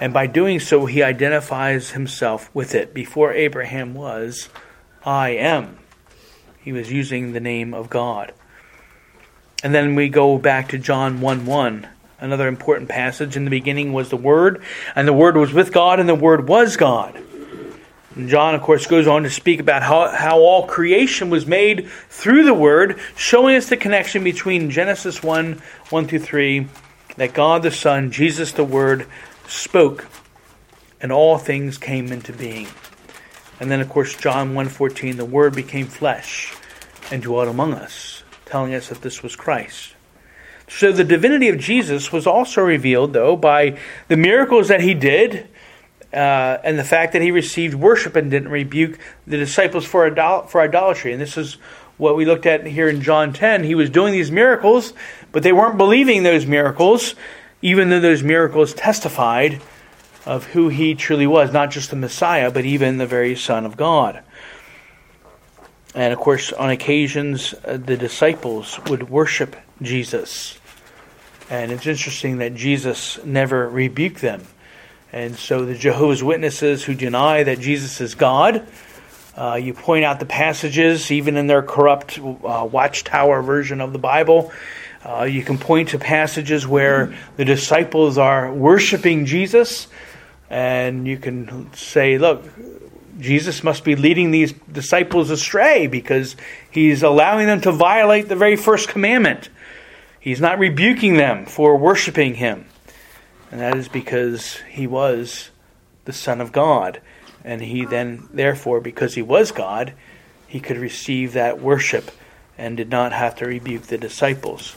and 0.00 0.12
by 0.12 0.26
doing 0.26 0.60
so, 0.60 0.86
he 0.86 1.02
identifies 1.02 1.90
himself 1.90 2.54
with 2.54 2.74
it. 2.74 2.94
Before 2.94 3.32
Abraham 3.32 3.94
was, 3.94 4.48
I 5.04 5.30
am. 5.30 5.78
He 6.60 6.72
was 6.72 6.92
using 6.92 7.32
the 7.32 7.40
name 7.40 7.74
of 7.74 7.90
God. 7.90 8.32
And 9.64 9.74
then 9.74 9.94
we 9.94 10.08
go 10.08 10.38
back 10.38 10.68
to 10.68 10.78
John 10.78 11.20
1 11.20 11.46
1, 11.46 11.88
another 12.22 12.48
important 12.48 12.88
passage. 12.88 13.36
In 13.36 13.44
the 13.44 13.50
beginning 13.50 13.92
was 13.92 14.08
the 14.08 14.16
Word, 14.16 14.62
and 14.94 15.06
the 15.06 15.12
Word 15.12 15.36
was 15.36 15.52
with 15.52 15.72
God, 15.72 16.00
and 16.00 16.08
the 16.08 16.14
Word 16.14 16.48
was 16.48 16.76
God. 16.76 17.20
And 18.14 18.28
John, 18.28 18.54
of 18.54 18.62
course, 18.62 18.86
goes 18.86 19.06
on 19.06 19.24
to 19.24 19.30
speak 19.30 19.58
about 19.60 19.82
how, 19.82 20.08
how 20.08 20.38
all 20.38 20.66
creation 20.66 21.30
was 21.30 21.46
made 21.46 21.88
through 22.08 22.44
the 22.44 22.54
Word, 22.54 22.98
showing 23.16 23.56
us 23.56 23.68
the 23.68 23.76
connection 23.76 24.22
between 24.22 24.70
Genesis 24.70 25.22
1 25.22 25.60
1 25.90 26.06
through 26.06 26.18
3, 26.18 26.66
that 27.16 27.34
God 27.34 27.62
the 27.62 27.70
Son, 27.70 28.10
Jesus 28.10 28.52
the 28.52 28.64
Word, 28.64 29.06
spoke, 29.48 30.06
and 31.00 31.10
all 31.10 31.38
things 31.38 31.76
came 31.76 32.12
into 32.12 32.32
being. 32.32 32.68
And 33.60 33.70
then, 33.70 33.80
of 33.80 33.88
course, 33.88 34.16
John 34.16 34.54
1.14, 34.54 35.16
the 35.16 35.24
Word 35.24 35.54
became 35.54 35.86
flesh 35.86 36.54
and 37.10 37.22
dwelt 37.22 37.48
among 37.48 37.74
us, 37.74 38.22
telling 38.44 38.74
us 38.74 38.88
that 38.88 39.02
this 39.02 39.22
was 39.22 39.36
Christ. 39.36 39.94
So 40.74 40.90
the 40.90 41.04
divinity 41.04 41.48
of 41.48 41.58
Jesus 41.58 42.10
was 42.10 42.26
also 42.26 42.62
revealed, 42.62 43.12
though, 43.12 43.36
by 43.36 43.78
the 44.08 44.16
miracles 44.16 44.68
that 44.68 44.80
he 44.80 44.94
did 44.94 45.46
uh, 46.12 46.58
and 46.64 46.78
the 46.78 46.84
fact 46.84 47.12
that 47.12 47.20
he 47.20 47.30
received 47.30 47.74
worship 47.74 48.16
and 48.16 48.30
didn't 48.30 48.48
rebuke 48.48 48.98
the 49.26 49.36
disciples 49.36 49.84
for, 49.84 50.06
idol- 50.06 50.44
for 50.44 50.62
idolatry. 50.62 51.12
And 51.12 51.20
this 51.20 51.36
is 51.36 51.54
what 51.98 52.16
we 52.16 52.24
looked 52.24 52.46
at 52.46 52.66
here 52.66 52.88
in 52.88 53.02
John 53.02 53.34
10. 53.34 53.64
He 53.64 53.74
was 53.74 53.90
doing 53.90 54.12
these 54.12 54.30
miracles, 54.30 54.94
but 55.30 55.42
they 55.42 55.52
weren't 55.52 55.76
believing 55.76 56.22
those 56.22 56.46
miracles, 56.46 57.14
even 57.60 57.90
though 57.90 58.00
those 58.00 58.22
miracles 58.22 58.72
testified 58.72 59.60
of 60.24 60.46
who 60.46 60.68
he 60.68 60.94
truly 60.94 61.26
was, 61.26 61.52
not 61.52 61.70
just 61.70 61.90
the 61.90 61.96
Messiah, 61.96 62.50
but 62.50 62.64
even 62.64 62.96
the 62.96 63.06
very 63.06 63.36
Son 63.36 63.66
of 63.66 63.76
God. 63.76 64.22
And 65.94 66.14
of 66.14 66.18
course, 66.18 66.50
on 66.50 66.70
occasions, 66.70 67.54
uh, 67.66 67.76
the 67.76 67.98
disciples 67.98 68.80
would 68.86 69.10
worship 69.10 69.54
Jesus. 69.82 70.58
And 71.50 71.72
it's 71.72 71.86
interesting 71.86 72.38
that 72.38 72.54
Jesus 72.54 73.22
never 73.24 73.68
rebuked 73.68 74.20
them. 74.20 74.42
And 75.12 75.36
so 75.36 75.64
the 75.66 75.74
Jehovah's 75.74 76.22
Witnesses 76.22 76.84
who 76.84 76.94
deny 76.94 77.42
that 77.42 77.60
Jesus 77.60 78.00
is 78.00 78.14
God, 78.14 78.66
uh, 79.36 79.54
you 79.54 79.74
point 79.74 80.04
out 80.04 80.20
the 80.20 80.26
passages, 80.26 81.10
even 81.10 81.36
in 81.36 81.46
their 81.46 81.62
corrupt 81.62 82.18
uh, 82.18 82.68
watchtower 82.70 83.42
version 83.42 83.80
of 83.80 83.92
the 83.92 83.98
Bible. 83.98 84.52
Uh, 85.04 85.24
you 85.24 85.42
can 85.42 85.58
point 85.58 85.90
to 85.90 85.98
passages 85.98 86.66
where 86.66 87.14
the 87.36 87.44
disciples 87.44 88.18
are 88.18 88.52
worshiping 88.52 89.26
Jesus, 89.26 89.88
and 90.48 91.08
you 91.08 91.16
can 91.16 91.72
say, 91.74 92.18
look, 92.18 92.44
Jesus 93.18 93.64
must 93.64 93.84
be 93.84 93.96
leading 93.96 94.30
these 94.30 94.52
disciples 94.70 95.30
astray 95.30 95.86
because 95.86 96.36
he's 96.70 97.02
allowing 97.02 97.46
them 97.46 97.60
to 97.62 97.72
violate 97.72 98.28
the 98.28 98.36
very 98.36 98.56
first 98.56 98.88
commandment. 98.88 99.48
He's 100.22 100.40
not 100.40 100.60
rebuking 100.60 101.16
them 101.16 101.46
for 101.46 101.76
worshiping 101.76 102.36
him. 102.36 102.66
And 103.50 103.60
that 103.60 103.76
is 103.76 103.88
because 103.88 104.60
he 104.70 104.86
was 104.86 105.50
the 106.04 106.12
Son 106.12 106.40
of 106.40 106.52
God. 106.52 107.00
And 107.44 107.60
he 107.60 107.84
then, 107.84 108.28
therefore, 108.32 108.80
because 108.80 109.16
he 109.16 109.22
was 109.22 109.50
God, 109.50 109.94
he 110.46 110.60
could 110.60 110.78
receive 110.78 111.32
that 111.32 111.60
worship 111.60 112.12
and 112.56 112.76
did 112.76 112.88
not 112.88 113.12
have 113.12 113.34
to 113.36 113.46
rebuke 113.46 113.82
the 113.82 113.98
disciples. 113.98 114.76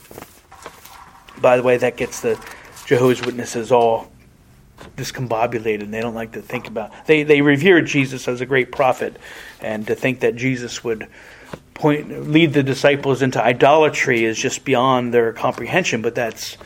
By 1.40 1.58
the 1.58 1.64
way, 1.64 1.78
that 1.78 1.96
gets 1.96 2.22
the 2.22 2.44
Jehovah's 2.88 3.24
Witnesses 3.24 3.72
all 3.72 4.12
discombobulated. 4.98 5.92
They 5.92 6.02
don't 6.02 6.16
like 6.16 6.32
to 6.32 6.42
think 6.42 6.68
about. 6.68 7.06
They 7.06 7.22
they 7.22 7.42
revere 7.42 7.82
Jesus 7.82 8.28
as 8.28 8.42
a 8.42 8.46
great 8.48 8.72
prophet, 8.72 9.18
and 9.62 9.86
to 9.88 9.96
think 9.96 10.22
that 10.22 10.36
Jesus 10.36 10.84
would 10.84 11.08
point 11.76 12.30
lead 12.30 12.54
the 12.54 12.64
disciples 12.64 13.22
into 13.22 13.44
idolatry 13.44 14.24
is 14.24 14.40
just 14.40 14.66
beyond 14.66 15.14
their 15.14 15.32
comprehension. 15.32 16.02
But 16.02 16.16
that's 16.16 16.58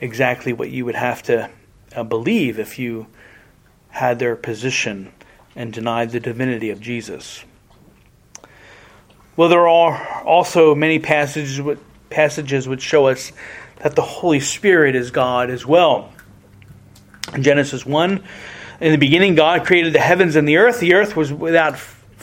exactly 0.00 0.52
what 0.52 0.70
you 0.70 0.84
would 0.84 0.96
have 0.96 1.22
to 1.24 1.48
uh, 1.94 2.02
believe 2.02 2.58
if 2.58 2.78
you 2.78 3.06
had 3.90 4.18
their 4.18 4.34
position 4.34 5.12
and 5.54 5.72
denied 5.72 6.10
the 6.10 6.20
divinity 6.20 6.70
of 6.70 6.80
Jesus. 6.80 7.44
Well, 9.36 9.48
there 9.48 9.68
are 9.68 10.22
also 10.24 10.74
many 10.74 10.98
passages 10.98 11.78
passages 12.08 12.68
which 12.68 12.82
show 12.82 13.06
us 13.06 13.32
that 13.78 13.94
the 13.94 14.02
Holy 14.02 14.40
Spirit 14.40 14.94
is 14.94 15.10
God 15.10 15.50
as 15.50 15.66
well. 15.66 16.12
In 17.34 17.42
Genesis 17.42 17.84
1, 17.84 18.22
in 18.80 18.92
the 18.92 18.98
beginning, 18.98 19.34
God 19.34 19.66
created 19.66 19.92
the 19.92 20.00
heavens 20.00 20.36
and 20.36 20.48
the 20.48 20.56
earth. 20.56 20.80
The 20.80 20.94
earth 20.94 21.16
was 21.16 21.32
without 21.32 21.76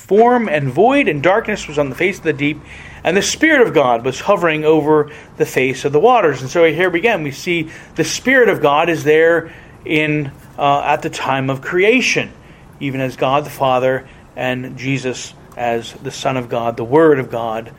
form 0.04 0.50
and 0.50 0.70
void, 0.70 1.08
and 1.08 1.24
darkness 1.24 1.66
was 1.66 1.80
on 1.80 1.90
the 1.90 1.96
face 1.96 2.18
of 2.18 2.24
the 2.24 2.34
deep, 2.34 2.60
and 3.06 3.16
the 3.16 3.22
Spirit 3.22 3.66
of 3.66 3.74
God 3.74 4.04
was 4.04 4.20
hovering 4.20 4.66
over 4.66 5.10
the 5.38 5.46
face 5.46 5.86
of 5.86 5.94
the 5.94 6.00
waters. 6.00 6.42
And 6.42 6.50
so 6.50 6.66
here 6.66 6.94
again, 6.94 7.24
we 7.24 7.32
see 7.32 7.70
the 7.96 8.04
Spirit 8.04 8.50
of 8.50 8.62
God 8.62 8.90
is 8.90 9.06
there 9.06 9.54
in 9.86 10.32
uh, 10.58 10.82
at 10.82 11.04
the 11.04 11.10
time 11.10 11.50
of 11.50 11.62
creation, 11.62 12.34
even 12.82 13.00
as 13.00 13.16
God 13.16 13.46
the 13.46 13.50
Father 13.50 14.08
and 14.36 14.78
Jesus 14.78 15.34
as 15.56 15.94
the 15.94 16.12
Son 16.12 16.36
of 16.36 16.50
God, 16.50 16.76
the 16.76 16.84
Word 16.84 17.20
of 17.20 17.32
God, 17.32 17.72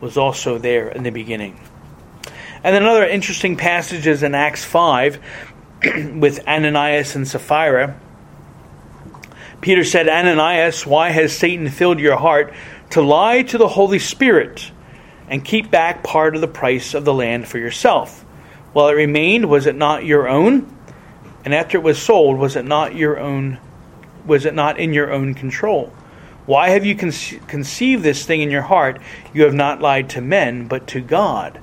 was 0.00 0.16
also 0.16 0.58
there 0.58 0.88
in 0.88 1.02
the 1.02 1.10
beginning. 1.10 1.58
And 2.62 2.76
then 2.76 2.82
another 2.82 3.04
interesting 3.04 3.56
passage 3.56 4.06
is 4.06 4.22
in 4.22 4.36
Acts 4.36 4.64
5 4.64 5.18
with 6.14 6.46
Ananias 6.46 7.16
and 7.16 7.26
Sapphira. 7.26 7.98
Peter 9.62 9.84
said, 9.84 10.08
Ananias, 10.08 10.84
why 10.84 11.10
has 11.10 11.38
Satan 11.38 11.68
filled 11.68 12.00
your 12.00 12.16
heart 12.16 12.52
to 12.90 13.00
lie 13.00 13.42
to 13.42 13.58
the 13.58 13.68
Holy 13.68 14.00
Spirit 14.00 14.72
and 15.28 15.44
keep 15.44 15.70
back 15.70 16.02
part 16.02 16.34
of 16.34 16.40
the 16.40 16.48
price 16.48 16.94
of 16.94 17.04
the 17.04 17.14
land 17.14 17.46
for 17.46 17.58
yourself? 17.58 18.22
While 18.72 18.88
it 18.88 18.94
remained, 18.94 19.48
was 19.48 19.66
it 19.66 19.76
not 19.76 20.04
your 20.04 20.28
own? 20.28 20.76
And 21.44 21.54
after 21.54 21.78
it 21.78 21.82
was 21.82 22.02
sold, 22.02 22.38
was 22.38 22.56
it 22.56 22.64
not 22.64 22.96
your 22.96 23.20
own? 23.20 23.58
Was 24.26 24.46
it 24.46 24.54
not 24.54 24.80
in 24.80 24.92
your 24.92 25.12
own 25.12 25.32
control? 25.34 25.92
Why 26.44 26.70
have 26.70 26.84
you 26.84 26.96
conce- 26.96 27.46
conceived 27.46 28.02
this 28.02 28.26
thing 28.26 28.40
in 28.40 28.50
your 28.50 28.62
heart? 28.62 29.00
You 29.32 29.44
have 29.44 29.54
not 29.54 29.80
lied 29.80 30.10
to 30.10 30.20
men, 30.20 30.66
but 30.66 30.88
to 30.88 31.00
God. 31.00 31.60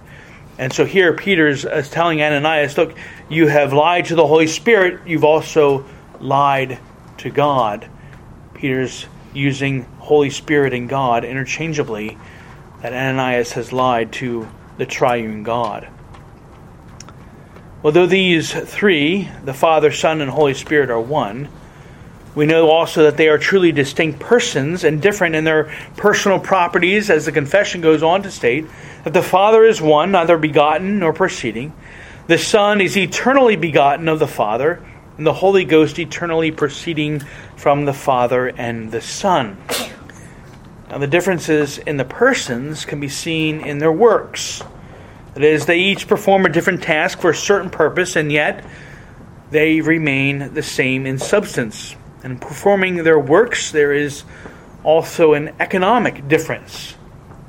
And 0.58 0.72
so 0.72 0.86
here 0.86 1.12
Peter's 1.12 1.66
uh, 1.66 1.82
telling 1.92 2.22
Ananias, 2.22 2.78
look, 2.78 2.96
you 3.28 3.48
have 3.48 3.74
lied 3.74 4.06
to 4.06 4.16
the 4.16 4.26
Holy 4.26 4.48
Spirit, 4.48 5.06
you've 5.06 5.26
also 5.26 5.86
lied 6.22 6.80
to 7.20 7.30
God. 7.30 7.90
Peter's 8.54 9.06
using 9.34 9.84
Holy 10.00 10.30
Spirit 10.30 10.74
and 10.74 10.90
God 10.90 11.24
interchangeably, 11.24 12.18
that 12.82 12.94
Ananias 12.94 13.54
has 13.54 13.72
lied 13.72 14.12
to 14.14 14.48
the 14.78 14.86
triune 14.86 15.44
God. 15.44 15.88
Although 17.84 18.08
these 18.08 18.52
three, 18.52 19.30
the 19.44 19.54
Father, 19.54 19.92
Son, 19.92 20.22
and 20.22 20.30
Holy 20.30 20.54
Spirit, 20.54 20.90
are 20.90 21.00
one, 21.00 21.48
we 22.36 22.46
know 22.46 22.70
also 22.70 23.04
that 23.04 23.18
they 23.18 23.28
are 23.28 23.38
truly 23.38 23.72
distinct 23.72 24.20
persons 24.20 24.84
and 24.84 25.02
different 25.02 25.36
in 25.36 25.44
their 25.44 25.66
personal 25.98 26.40
properties, 26.40 27.10
as 27.10 27.26
the 27.26 27.32
confession 27.32 27.82
goes 27.82 28.04
on 28.04 28.24
to 28.24 28.32
state 28.32 28.66
that 29.04 29.14
the 29.14 29.22
Father 29.22 29.64
is 29.64 29.82
one, 29.82 30.12
neither 30.12 30.38
begotten 30.38 31.00
nor 31.00 31.14
proceeding. 31.14 31.74
The 32.28 32.38
Son 32.38 32.82
is 32.82 32.98
eternally 32.98 33.56
begotten 33.56 34.08
of 34.08 34.20
the 34.20 34.28
Father, 34.28 34.84
and 35.20 35.28
the 35.28 35.34
Holy 35.34 35.66
Ghost 35.66 36.00
eternally 36.00 36.50
proceeding 36.50 37.20
from 37.58 37.84
the 37.84 37.92
Father 37.92 38.48
and 38.48 38.90
the 38.90 39.02
Son. 39.02 39.58
Now, 40.90 40.98
the 40.98 41.08
differences 41.08 41.78
in 41.78 41.98
the 41.98 42.06
persons 42.06 42.86
can 42.86 43.02
be 43.02 43.10
seen 43.10 43.60
in 43.60 43.80
their 43.80 43.92
works. 43.92 44.64
That 45.34 45.44
is, 45.44 45.66
they 45.66 45.80
each 45.80 46.08
perform 46.08 46.46
a 46.46 46.50
different 46.50 46.84
task 46.84 47.20
for 47.20 47.32
a 47.32 47.36
certain 47.36 47.70
purpose, 47.70 48.16
and 48.16 48.32
yet 48.32 48.66
they 49.52 49.82
remain 49.82 50.54
the 50.54 50.64
same 50.64 51.06
in 51.06 51.18
substance. 51.18 51.98
And 52.24 52.40
performing 52.40 53.04
their 53.04 53.20
works, 53.20 53.72
there 53.72 53.92
is 53.92 54.24
also 54.86 55.34
an 55.34 55.54
economic 55.60 56.30
difference. 56.30 56.96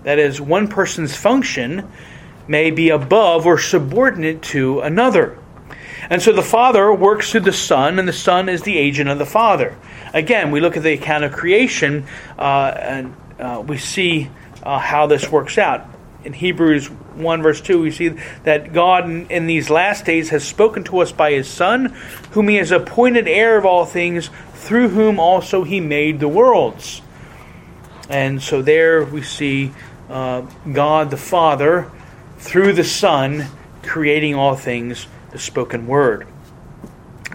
That 0.02 0.18
is, 0.18 0.40
one 0.40 0.66
person's 0.66 1.14
function 1.14 1.88
may 2.48 2.72
be 2.72 2.90
above 2.90 3.46
or 3.46 3.59
subordinate 3.59 4.42
to 4.42 4.80
another. 4.80 5.38
And 6.10 6.20
so 6.20 6.32
the 6.32 6.42
Father 6.42 6.92
works 6.92 7.30
through 7.30 7.42
the 7.42 7.52
Son, 7.52 8.00
and 8.00 8.06
the 8.06 8.12
Son 8.12 8.48
is 8.48 8.62
the 8.62 8.76
agent 8.76 9.08
of 9.08 9.18
the 9.18 9.26
Father. 9.26 9.76
Again, 10.12 10.50
we 10.50 10.60
look 10.60 10.76
at 10.76 10.82
the 10.82 10.92
account 10.92 11.22
of 11.22 11.30
creation, 11.30 12.04
uh, 12.36 12.74
and 12.76 13.14
uh, 13.38 13.62
we 13.64 13.78
see 13.78 14.28
uh, 14.64 14.80
how 14.80 15.06
this 15.06 15.30
works 15.30 15.56
out. 15.56 15.86
In 16.24 16.32
Hebrews 16.32 16.90
1, 16.90 17.42
verse 17.42 17.60
2, 17.60 17.80
we 17.80 17.90
see 17.92 18.08
that 18.42 18.72
God 18.72 19.04
in, 19.04 19.26
in 19.28 19.46
these 19.46 19.70
last 19.70 20.04
days 20.04 20.30
has 20.30 20.46
spoken 20.46 20.82
to 20.84 20.98
us 20.98 21.12
by 21.12 21.30
His 21.30 21.48
Son, 21.48 21.96
whom 22.32 22.48
He 22.48 22.56
has 22.56 22.72
appointed 22.72 23.28
heir 23.28 23.56
of 23.56 23.64
all 23.64 23.86
things, 23.86 24.30
through 24.54 24.88
whom 24.88 25.20
also 25.20 25.62
He 25.62 25.78
made 25.78 26.18
the 26.18 26.28
worlds. 26.28 27.02
And 28.08 28.42
so 28.42 28.62
there 28.62 29.04
we 29.04 29.22
see 29.22 29.70
uh, 30.08 30.40
God 30.72 31.10
the 31.10 31.16
Father 31.16 31.88
through 32.38 32.72
the 32.72 32.84
Son 32.84 33.46
creating 33.84 34.34
all 34.34 34.56
things, 34.56 35.06
the 35.30 35.38
spoken 35.38 35.86
word. 35.86 36.26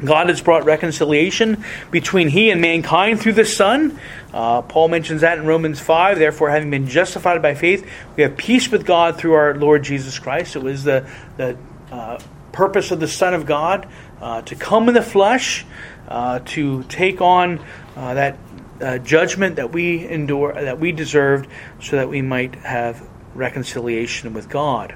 God 0.04 0.28
has 0.28 0.42
brought 0.42 0.66
reconciliation 0.66 1.64
between 1.90 2.28
He 2.28 2.50
and 2.50 2.60
mankind 2.60 3.22
through 3.22 3.34
the 3.34 3.46
Son. 3.46 3.98
Uh, 4.34 4.62
Paul 4.62 4.90
mentions 4.90 5.22
that 5.22 5.38
in 5.38 5.46
Romans 5.46 5.80
5. 5.80 6.20
Therefore, 6.20 6.50
having 6.50 6.70
been 6.70 6.88
justified 6.88 7.42
by 7.42 7.56
faith, 7.56 7.90
we 8.18 8.24
have 8.24 8.36
peace 8.36 8.70
with 8.70 8.86
God 8.86 9.18
through 9.18 9.34
our 9.34 9.56
Lord 9.56 9.84
Jesus 9.84 10.20
Christ. 10.20 10.58
It 10.58 10.64
was 10.64 10.84
the, 10.84 11.10
the 11.38 11.58
uh, 11.92 12.20
purpose 12.52 12.92
of 12.92 13.00
the 13.00 13.08
Son 13.08 13.34
of 13.34 13.46
God 13.46 13.88
uh, 14.20 14.42
to 14.44 14.56
come 14.56 14.90
in 14.90 14.96
the 14.96 15.02
flesh, 15.02 15.66
uh, 16.10 16.40
to 16.40 16.84
take 16.84 17.22
on 17.22 17.64
uh, 17.96 18.14
that 18.16 18.38
uh, 18.82 18.98
judgment 18.98 19.56
that 19.56 19.72
we 19.72 20.06
endure, 20.06 20.54
that 20.54 20.80
we 20.80 20.92
deserved, 20.92 21.50
so 21.82 21.96
that 21.96 22.10
we 22.10 22.22
might 22.22 22.56
have 22.56 23.02
reconciliation 23.34 24.34
with 24.34 24.50
God. 24.50 24.96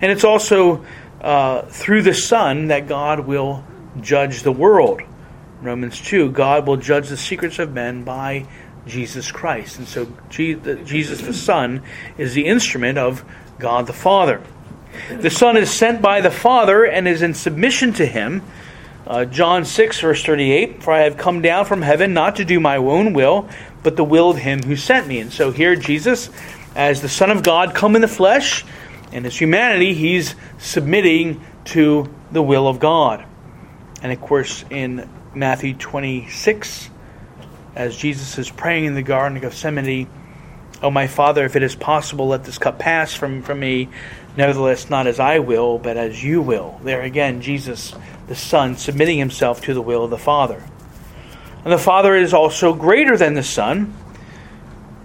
And 0.00 0.10
it's 0.10 0.24
also 0.24 0.84
uh, 1.24 1.62
through 1.62 2.02
the 2.02 2.14
Son 2.14 2.68
that 2.68 2.86
God 2.86 3.20
will 3.20 3.64
judge 4.00 4.42
the 4.42 4.52
world. 4.52 5.00
Romans 5.62 5.98
2 6.02 6.30
God 6.30 6.66
will 6.66 6.76
judge 6.76 7.08
the 7.08 7.16
secrets 7.16 7.58
of 7.58 7.72
men 7.72 8.04
by 8.04 8.46
Jesus 8.86 9.32
Christ. 9.32 9.78
And 9.78 9.88
so 9.88 10.06
Jesus 10.28 11.22
the 11.22 11.32
Son 11.32 11.82
is 12.18 12.34
the 12.34 12.44
instrument 12.44 12.98
of 12.98 13.24
God 13.58 13.86
the 13.86 13.94
Father. 13.94 14.42
The 15.10 15.30
Son 15.30 15.56
is 15.56 15.70
sent 15.70 16.02
by 16.02 16.20
the 16.20 16.30
Father 16.30 16.84
and 16.84 17.08
is 17.08 17.22
in 17.22 17.32
submission 17.32 17.94
to 17.94 18.04
Him. 18.04 18.42
Uh, 19.06 19.24
John 19.24 19.64
6, 19.64 20.00
verse 20.00 20.22
38 20.22 20.82
For 20.82 20.92
I 20.92 21.00
have 21.00 21.16
come 21.16 21.40
down 21.40 21.64
from 21.64 21.80
heaven 21.80 22.12
not 22.12 22.36
to 22.36 22.44
do 22.44 22.60
my 22.60 22.76
own 22.76 23.14
will, 23.14 23.48
but 23.82 23.96
the 23.96 24.04
will 24.04 24.30
of 24.30 24.36
Him 24.36 24.62
who 24.62 24.76
sent 24.76 25.06
me. 25.06 25.20
And 25.20 25.32
so 25.32 25.50
here, 25.50 25.74
Jesus, 25.74 26.28
as 26.76 27.00
the 27.00 27.08
Son 27.08 27.30
of 27.30 27.42
God, 27.42 27.74
come 27.74 27.96
in 27.96 28.02
the 28.02 28.08
flesh, 28.08 28.64
and 29.14 29.24
his 29.24 29.40
humanity, 29.40 29.94
he's 29.94 30.34
submitting 30.58 31.42
to 31.66 32.12
the 32.32 32.42
will 32.42 32.68
of 32.68 32.80
God. 32.80 33.24
And 34.02 34.12
of 34.12 34.20
course, 34.20 34.64
in 34.68 35.08
Matthew 35.34 35.74
26, 35.74 36.90
as 37.74 37.96
Jesus 37.96 38.36
is 38.38 38.50
praying 38.50 38.84
in 38.84 38.94
the 38.94 39.02
Garden 39.02 39.36
of 39.36 39.42
Gethsemane, 39.42 40.08
Oh, 40.82 40.90
my 40.90 41.06
Father, 41.06 41.46
if 41.46 41.56
it 41.56 41.62
is 41.62 41.74
possible, 41.74 42.28
let 42.28 42.44
this 42.44 42.58
cup 42.58 42.78
pass 42.78 43.14
from, 43.14 43.42
from 43.42 43.60
me. 43.60 43.88
Nevertheless, 44.36 44.90
not 44.90 45.06
as 45.06 45.18
I 45.18 45.38
will, 45.38 45.78
but 45.78 45.96
as 45.96 46.22
you 46.22 46.42
will. 46.42 46.78
There 46.82 47.00
again, 47.00 47.40
Jesus, 47.40 47.94
the 48.26 48.34
Son, 48.34 48.76
submitting 48.76 49.16
himself 49.16 49.62
to 49.62 49.72
the 49.72 49.80
will 49.80 50.04
of 50.04 50.10
the 50.10 50.18
Father. 50.18 50.62
And 51.64 51.72
the 51.72 51.78
Father 51.78 52.14
is 52.14 52.34
also 52.34 52.74
greater 52.74 53.16
than 53.16 53.32
the 53.32 53.42
Son. 53.42 53.94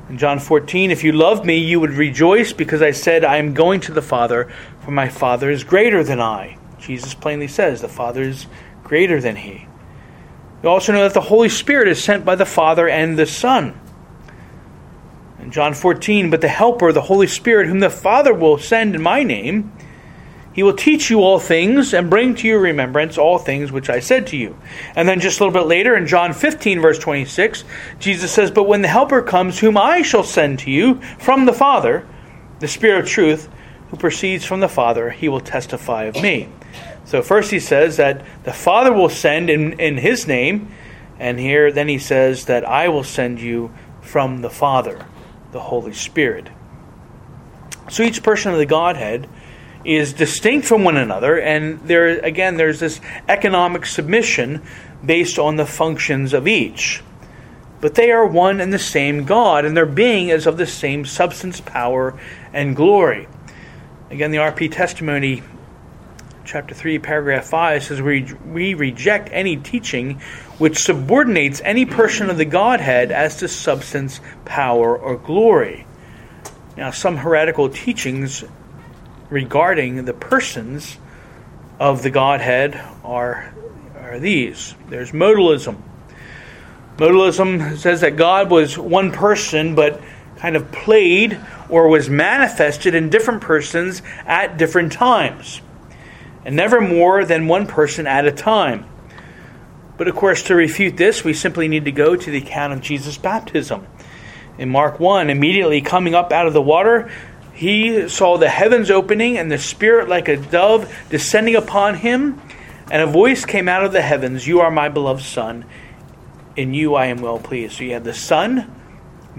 In 0.09 0.17
John 0.17 0.39
14, 0.39 0.89
if 0.89 1.03
you 1.03 1.11
loved 1.11 1.45
me, 1.45 1.57
you 1.57 1.79
would 1.79 1.91
rejoice 1.91 2.51
because 2.51 2.81
I 2.81 2.91
said, 2.91 3.23
I 3.23 3.37
am 3.37 3.53
going 3.53 3.79
to 3.81 3.93
the 3.93 4.01
Father, 4.01 4.51
for 4.79 4.89
my 4.89 5.07
Father 5.07 5.51
is 5.51 5.63
greater 5.63 6.03
than 6.03 6.19
I. 6.19 6.57
Jesus 6.79 7.13
plainly 7.13 7.47
says, 7.47 7.81
the 7.81 7.87
Father 7.87 8.23
is 8.23 8.47
greater 8.83 9.21
than 9.21 9.35
he. 9.35 9.67
We 10.63 10.67
also 10.67 10.93
know 10.93 11.03
that 11.03 11.13
the 11.13 11.21
Holy 11.21 11.47
Spirit 11.47 11.87
is 11.87 12.03
sent 12.03 12.25
by 12.25 12.33
the 12.33 12.45
Father 12.45 12.89
and 12.89 13.19
the 13.19 13.27
Son. 13.27 13.79
In 15.39 15.51
John 15.51 15.75
14, 15.75 16.31
but 16.31 16.41
the 16.41 16.47
Helper, 16.47 16.91
the 16.91 17.01
Holy 17.01 17.27
Spirit, 17.27 17.67
whom 17.67 17.79
the 17.79 17.89
Father 17.91 18.33
will 18.33 18.57
send 18.57 18.95
in 18.95 19.03
my 19.03 19.21
name, 19.21 19.71
he 20.59 20.63
will 20.63 20.73
teach 20.73 21.09
you 21.09 21.21
all 21.21 21.39
things 21.39 21.93
and 21.93 22.09
bring 22.09 22.35
to 22.35 22.45
your 22.45 22.59
remembrance 22.59 23.17
all 23.17 23.37
things 23.37 23.71
which 23.71 23.89
I 23.89 24.01
said 24.01 24.27
to 24.27 24.35
you. 24.35 24.57
And 24.93 25.07
then 25.07 25.21
just 25.21 25.39
a 25.39 25.45
little 25.45 25.57
bit 25.57 25.69
later 25.69 25.95
in 25.95 26.05
John 26.05 26.33
15, 26.33 26.81
verse 26.81 26.99
26, 26.99 27.63
Jesus 27.97 28.29
says, 28.29 28.51
But 28.51 28.65
when 28.65 28.81
the 28.81 28.89
Helper 28.89 29.21
comes, 29.21 29.59
whom 29.59 29.77
I 29.77 30.01
shall 30.01 30.25
send 30.25 30.59
to 30.59 30.69
you 30.69 30.95
from 31.17 31.45
the 31.45 31.53
Father, 31.53 32.05
the 32.59 32.67
Spirit 32.67 33.05
of 33.05 33.07
truth, 33.07 33.47
who 33.89 33.95
proceeds 33.95 34.43
from 34.43 34.59
the 34.59 34.67
Father, 34.67 35.11
he 35.11 35.29
will 35.29 35.39
testify 35.39 36.03
of 36.03 36.21
me. 36.21 36.49
So 37.05 37.21
first 37.21 37.51
he 37.51 37.61
says 37.61 37.95
that 37.95 38.25
the 38.43 38.51
Father 38.51 38.91
will 38.91 39.07
send 39.07 39.49
in, 39.49 39.79
in 39.79 39.97
his 39.97 40.27
name, 40.27 40.73
and 41.19 41.39
here 41.39 41.71
then 41.71 41.87
he 41.87 41.99
says 41.99 42.47
that 42.47 42.65
I 42.65 42.89
will 42.89 43.05
send 43.05 43.39
you 43.39 43.73
from 44.01 44.41
the 44.41 44.49
Father, 44.49 45.05
the 45.53 45.61
Holy 45.61 45.93
Spirit. 45.93 46.49
So 47.89 48.03
each 48.03 48.21
person 48.21 48.51
of 48.51 48.57
the 48.57 48.65
Godhead 48.65 49.29
is 49.85 50.13
distinct 50.13 50.67
from 50.67 50.83
one 50.83 50.97
another, 50.97 51.39
and 51.39 51.79
there 51.81 52.19
again 52.19 52.57
there's 52.57 52.79
this 52.79 52.99
economic 53.27 53.85
submission 53.85 54.61
based 55.05 55.39
on 55.39 55.55
the 55.55 55.65
functions 55.65 56.33
of 56.33 56.47
each. 56.47 57.01
But 57.81 57.95
they 57.95 58.11
are 58.11 58.27
one 58.27 58.59
and 58.59 58.73
the 58.73 58.79
same 58.79 59.23
God, 59.23 59.63
and 59.63 59.75
their 59.75 59.85
being 59.85 60.29
is 60.29 60.45
of 60.45 60.57
the 60.57 60.67
same 60.67 61.05
substance, 61.05 61.61
power, 61.61 62.19
and 62.51 62.75
glory. 62.75 63.27
Again, 64.09 64.31
the 64.31 64.39
RP 64.39 64.71
testimony 64.71 65.43
chapter 66.43 66.73
3, 66.73 66.99
paragraph 66.99 67.45
5 67.45 67.83
says, 67.83 68.01
we, 68.01 68.23
we 68.45 68.73
reject 68.73 69.29
any 69.31 69.55
teaching 69.55 70.19
which 70.57 70.79
subordinates 70.79 71.61
any 71.63 71.85
person 71.85 72.29
of 72.29 72.37
the 72.37 72.45
Godhead 72.45 73.11
as 73.11 73.37
to 73.37 73.47
substance, 73.47 74.19
power, 74.45 74.97
or 74.97 75.15
glory. 75.15 75.85
Now, 76.75 76.91
some 76.91 77.17
heretical 77.17 77.69
teachings 77.69 78.43
regarding 79.29 80.05
the 80.05 80.13
persons 80.13 80.97
of 81.79 82.03
the 82.03 82.09
Godhead 82.09 82.75
are, 83.03 83.53
are 83.97 84.19
these 84.19 84.75
there's 84.89 85.11
modalism. 85.11 85.81
Modalism 86.97 87.77
says 87.77 88.01
that 88.01 88.17
God 88.17 88.51
was 88.51 88.77
one 88.77 89.11
person, 89.11 89.75
but 89.75 90.01
kind 90.37 90.55
of 90.55 90.71
played 90.71 91.39
or 91.69 91.87
was 91.87 92.09
manifested 92.09 92.95
in 92.95 93.09
different 93.09 93.41
persons 93.41 94.01
at 94.25 94.57
different 94.57 94.91
times 94.91 95.61
and 96.45 96.55
never 96.55 96.81
more 96.81 97.25
than 97.25 97.47
one 97.47 97.67
person 97.67 98.07
at 98.07 98.25
a 98.25 98.31
time. 98.31 98.85
But 99.97 100.07
of 100.07 100.15
course, 100.15 100.43
to 100.43 100.55
refute 100.55 100.97
this, 100.97 101.23
we 101.23 101.33
simply 101.33 101.67
need 101.67 101.85
to 101.85 101.91
go 101.91 102.15
to 102.15 102.31
the 102.31 102.37
account 102.37 102.73
of 102.73 102.81
Jesus' 102.81 103.17
baptism. 103.17 103.85
In 104.57 104.69
Mark 104.69 104.99
1, 104.99 105.29
immediately 105.29 105.81
coming 105.81 106.15
up 106.15 106.31
out 106.31 106.47
of 106.47 106.53
the 106.53 106.61
water, 106.61 107.11
he 107.59 108.07
saw 108.07 108.37
the 108.37 108.47
heavens 108.47 108.89
opening 108.89 109.37
and 109.37 109.51
the 109.51 109.57
Spirit 109.57 110.07
like 110.07 110.29
a 110.29 110.37
dove 110.37 110.89
descending 111.09 111.57
upon 111.57 111.95
him, 111.95 112.41
and 112.89 113.01
a 113.01 113.05
voice 113.05 113.43
came 113.43 113.67
out 113.67 113.83
of 113.83 113.91
the 113.91 114.01
heavens 114.01 114.47
You 114.47 114.61
are 114.61 114.71
my 114.71 114.87
beloved 114.87 115.21
Son, 115.21 115.65
in 116.55 116.73
you 116.73 116.95
I 116.95 117.07
am 117.07 117.17
well 117.17 117.37
pleased. 117.37 117.73
So 117.73 117.83
you 117.83 117.91
have 117.95 118.05
the 118.05 118.13
Son 118.13 118.73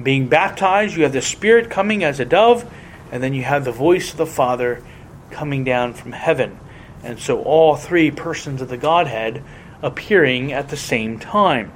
being 0.03 0.29
baptized, 0.29 0.99
you 0.99 1.05
have 1.05 1.15
the 1.15 1.23
Spirit 1.23 1.71
coming 1.71 2.05
as 2.05 2.21
a 2.21 2.27
dove, 2.27 2.71
and 3.11 3.23
then 3.23 3.33
you 3.33 3.43
have 3.43 3.65
the 3.65 3.73
voice 3.73 4.11
of 4.11 4.19
the 4.19 4.27
Father 4.27 4.85
coming 5.31 5.65
down 5.65 5.95
from 5.95 6.13
heaven. 6.13 6.61
And 7.03 7.19
so 7.19 7.43
all 7.43 7.75
three 7.75 8.11
persons 8.11 8.61
of 8.61 8.69
the 8.69 8.77
Godhead 8.77 9.43
appearing 9.81 10.53
at 10.53 10.69
the 10.69 10.77
same 10.77 11.19
time. 11.19 11.73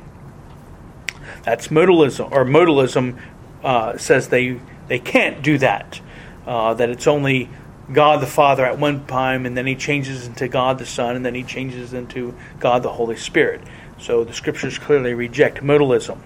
That's 1.43 1.69
modalism, 1.69 2.31
or 2.31 2.45
modalism 2.45 3.19
uh, 3.63 3.97
says 3.97 4.29
they, 4.29 4.61
they 4.89 4.99
can't 4.99 5.43
do 5.43 5.57
that. 5.57 6.03
Uh, 6.47 6.75
that 6.75 6.91
it's 6.91 7.07
only 7.07 7.49
God 7.93 8.21
the 8.21 8.27
Father 8.27 8.65
at 8.65 8.79
one 8.79 9.07
time, 9.07 9.47
and 9.47 9.57
then 9.57 9.67
he 9.67 9.75
changes 9.75 10.27
into 10.27 10.49
God 10.49 10.79
the 10.79 10.87
Son, 10.87 11.17
and 11.17 11.25
then 11.25 11.35
he 11.35 11.43
changes 11.43 11.93
into 11.93 12.35
God 12.61 12.83
the 12.83 12.93
Holy 12.93 13.17
Spirit. 13.17 13.63
So 13.99 14.25
the 14.25 14.33
scriptures 14.33 14.79
clearly 14.79 15.15
reject 15.15 15.59
modalism. 15.59 16.19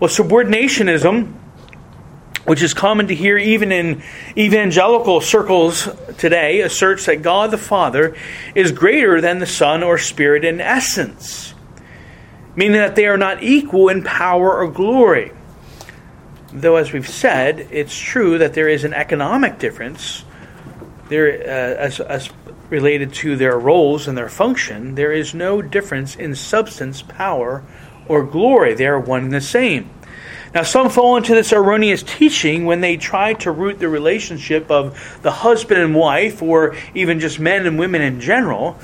Well, 0.00 0.10
subordinationism 0.10 1.34
which 2.44 2.62
is 2.62 2.74
common 2.74 3.06
to 3.06 3.14
hear 3.14 3.38
even 3.38 3.70
in 3.70 4.02
evangelical 4.36 5.20
circles 5.20 5.88
today, 6.18 6.60
asserts 6.60 7.06
that 7.06 7.22
God 7.22 7.50
the 7.50 7.58
Father 7.58 8.16
is 8.54 8.72
greater 8.72 9.20
than 9.20 9.38
the 9.38 9.46
Son 9.46 9.82
or 9.82 9.98
Spirit 9.98 10.44
in 10.44 10.60
essence, 10.60 11.54
meaning 12.56 12.78
that 12.78 12.96
they 12.96 13.06
are 13.06 13.16
not 13.16 13.42
equal 13.42 13.88
in 13.88 14.02
power 14.02 14.58
or 14.58 14.68
glory. 14.70 15.32
Though, 16.52 16.76
as 16.76 16.92
we've 16.92 17.08
said, 17.08 17.68
it's 17.70 17.98
true 17.98 18.38
that 18.38 18.52
there 18.52 18.68
is 18.68 18.84
an 18.84 18.92
economic 18.92 19.58
difference. 19.58 20.24
There, 21.08 21.28
uh, 21.28 21.80
as, 21.80 22.00
as 22.00 22.30
related 22.68 23.14
to 23.14 23.36
their 23.36 23.58
roles 23.58 24.06
and 24.06 24.16
their 24.16 24.28
function, 24.28 24.94
there 24.94 25.12
is 25.12 25.34
no 25.34 25.62
difference 25.62 26.14
in 26.14 26.34
substance, 26.34 27.02
power, 27.02 27.62
or 28.06 28.24
glory. 28.24 28.74
They 28.74 28.86
are 28.86 29.00
one 29.00 29.24
and 29.24 29.32
the 29.32 29.40
same. 29.40 29.88
Now, 30.54 30.62
some 30.62 30.90
fall 30.90 31.16
into 31.16 31.34
this 31.34 31.54
erroneous 31.54 32.02
teaching 32.02 32.66
when 32.66 32.82
they 32.82 32.98
try 32.98 33.32
to 33.34 33.50
root 33.50 33.78
the 33.78 33.88
relationship 33.88 34.70
of 34.70 35.18
the 35.22 35.30
husband 35.30 35.80
and 35.80 35.94
wife, 35.94 36.42
or 36.42 36.76
even 36.94 37.20
just 37.20 37.40
men 37.40 37.66
and 37.66 37.78
women 37.78 38.02
in 38.02 38.20
general, 38.20 38.78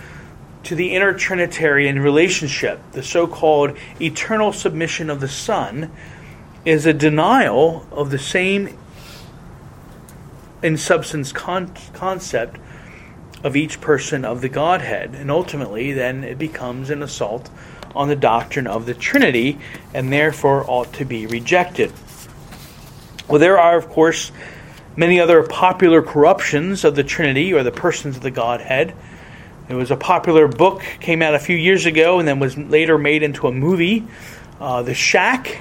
to 0.63 0.75
the 0.75 0.95
inner 0.95 1.13
Trinitarian 1.13 1.99
relationship. 1.99 2.81
The 2.93 3.03
so 3.03 3.27
called 3.27 3.77
eternal 4.01 4.55
submission 4.55 5.11
of 5.11 5.21
the 5.21 5.29
Son 5.29 5.91
is 6.65 6.87
a 6.87 6.93
denial 6.93 7.87
of 7.91 8.11
the 8.11 8.19
same 8.19 8.77
in 10.63 10.77
substance 10.77 11.33
con- 11.33 11.73
concept 11.93 12.59
of 13.45 13.57
each 13.57 13.81
person 13.81 14.25
of 14.25 14.41
the 14.41 14.49
Godhead. 14.49 15.15
And 15.15 15.31
ultimately, 15.31 15.93
then 15.93 16.25
it 16.25 16.39
becomes 16.39 16.91
an 16.91 17.03
assault 17.03 17.51
on 17.95 18.09
the 18.09 18.17
doctrine 18.17 18.67
of 18.67 18.87
the 18.87 18.95
Trinity 18.95 19.59
and 19.95 20.13
therefore 20.13 20.69
ought 20.69 20.93
to 20.95 21.05
be 21.05 21.27
rejected. 21.27 21.93
Well, 23.29 23.39
there 23.39 23.59
are, 23.59 23.77
of 23.77 23.89
course, 23.89 24.33
many 24.97 25.21
other 25.21 25.43
popular 25.43 26.03
corruptions 26.03 26.85
of 26.85 26.97
the 26.97 27.05
Trinity 27.05 27.53
or 27.53 27.63
the 27.63 27.71
persons 27.71 28.17
of 28.17 28.23
the 28.23 28.31
Godhead. 28.31 28.95
There 29.69 29.77
was 29.77 29.91
a 29.91 29.97
popular 29.97 30.49
book 30.49 30.83
came 31.01 31.23
out 31.23 31.35
a 31.35 31.39
few 31.39 31.57
years 31.57 31.87
ago 31.87 32.19
and 32.19 32.27
then 32.27 32.41
was 32.41 32.57
later 32.57 32.99
made 32.99 33.23
into 33.23 33.47
a 33.47 33.53
movie, 33.53 34.07
uh, 34.61 34.83
The 34.83 34.95
Shack. 34.95 35.59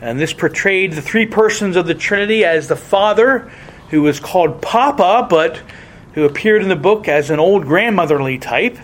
And 0.00 0.18
this 0.18 0.32
portrayed 0.32 0.92
the 0.92 1.02
three 1.02 1.26
persons 1.26 1.76
of 1.76 1.86
the 1.86 1.94
Trinity 1.94 2.44
as 2.44 2.68
the 2.68 2.76
Father, 2.76 3.50
who 3.90 4.02
was 4.02 4.18
called 4.18 4.62
Papa, 4.62 5.26
but 5.28 5.60
who 6.14 6.24
appeared 6.24 6.62
in 6.62 6.68
the 6.68 6.76
book 6.76 7.08
as 7.08 7.30
an 7.30 7.38
old 7.38 7.66
grandmotherly 7.66 8.38
type. 8.38 8.78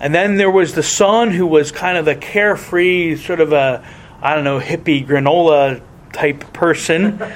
And 0.00 0.14
then 0.14 0.36
there 0.36 0.50
was 0.50 0.74
the 0.74 0.82
son 0.82 1.30
who 1.30 1.46
was 1.46 1.72
kind 1.72 1.96
of 1.96 2.06
a 2.06 2.14
carefree, 2.14 3.16
sort 3.16 3.40
of 3.40 3.52
a, 3.52 3.86
I 4.20 4.34
don't 4.34 4.44
know, 4.44 4.60
hippie 4.60 5.06
granola 5.06 5.82
type 6.12 6.52
person. 6.52 7.22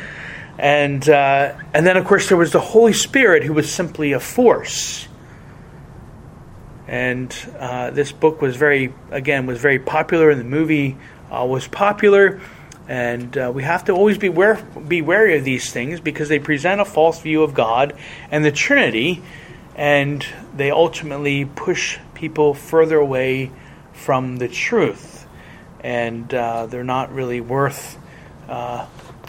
And, 0.61 1.09
uh, 1.09 1.55
and 1.73 1.87
then, 1.87 1.97
of 1.97 2.05
course, 2.05 2.29
there 2.29 2.37
was 2.37 2.53
the 2.53 2.61
Holy 2.61 2.93
Spirit 2.93 3.45
who 3.45 3.55
was 3.55 3.73
simply 3.73 4.13
a 4.13 4.21
force. 4.21 5.09
And 6.87 7.35
uh, 7.59 7.93
this 7.93 8.13
book 8.13 8.43
was 8.43 8.57
very, 8.57 8.93
again, 9.11 9.47
was 9.47 9.59
very 9.59 9.79
popular, 9.79 10.29
and 10.29 10.39
the 10.39 10.45
movie 10.45 10.99
uh, 11.31 11.47
was 11.47 11.67
popular. 11.67 12.43
And 12.91 13.39
uh, 13.39 13.53
we 13.55 13.63
have 13.63 13.85
to 13.85 13.93
always 13.93 14.19
be, 14.19 14.31
be 14.89 15.01
wary 15.01 15.39
of 15.39 15.45
these 15.45 15.73
things 15.73 16.01
because 16.01 16.29
they 16.29 16.41
present 16.41 16.81
a 16.81 16.85
false 16.85 17.21
view 17.21 17.45
of 17.45 17.55
God 17.55 17.97
and 18.33 18.45
the 18.45 18.51
Trinity, 18.51 19.23
and 19.77 20.27
they 20.57 20.73
ultimately 20.73 21.45
push 21.45 21.99
people 22.15 22.53
further 22.53 22.97
away 22.97 23.53
from 23.93 24.39
the 24.39 24.49
truth, 24.49 25.25
and 25.79 26.35
uh, 26.35 26.67
they're 26.67 26.83
not 26.83 27.15
really 27.15 27.41
worth 27.41 27.97
uh, 28.49 28.89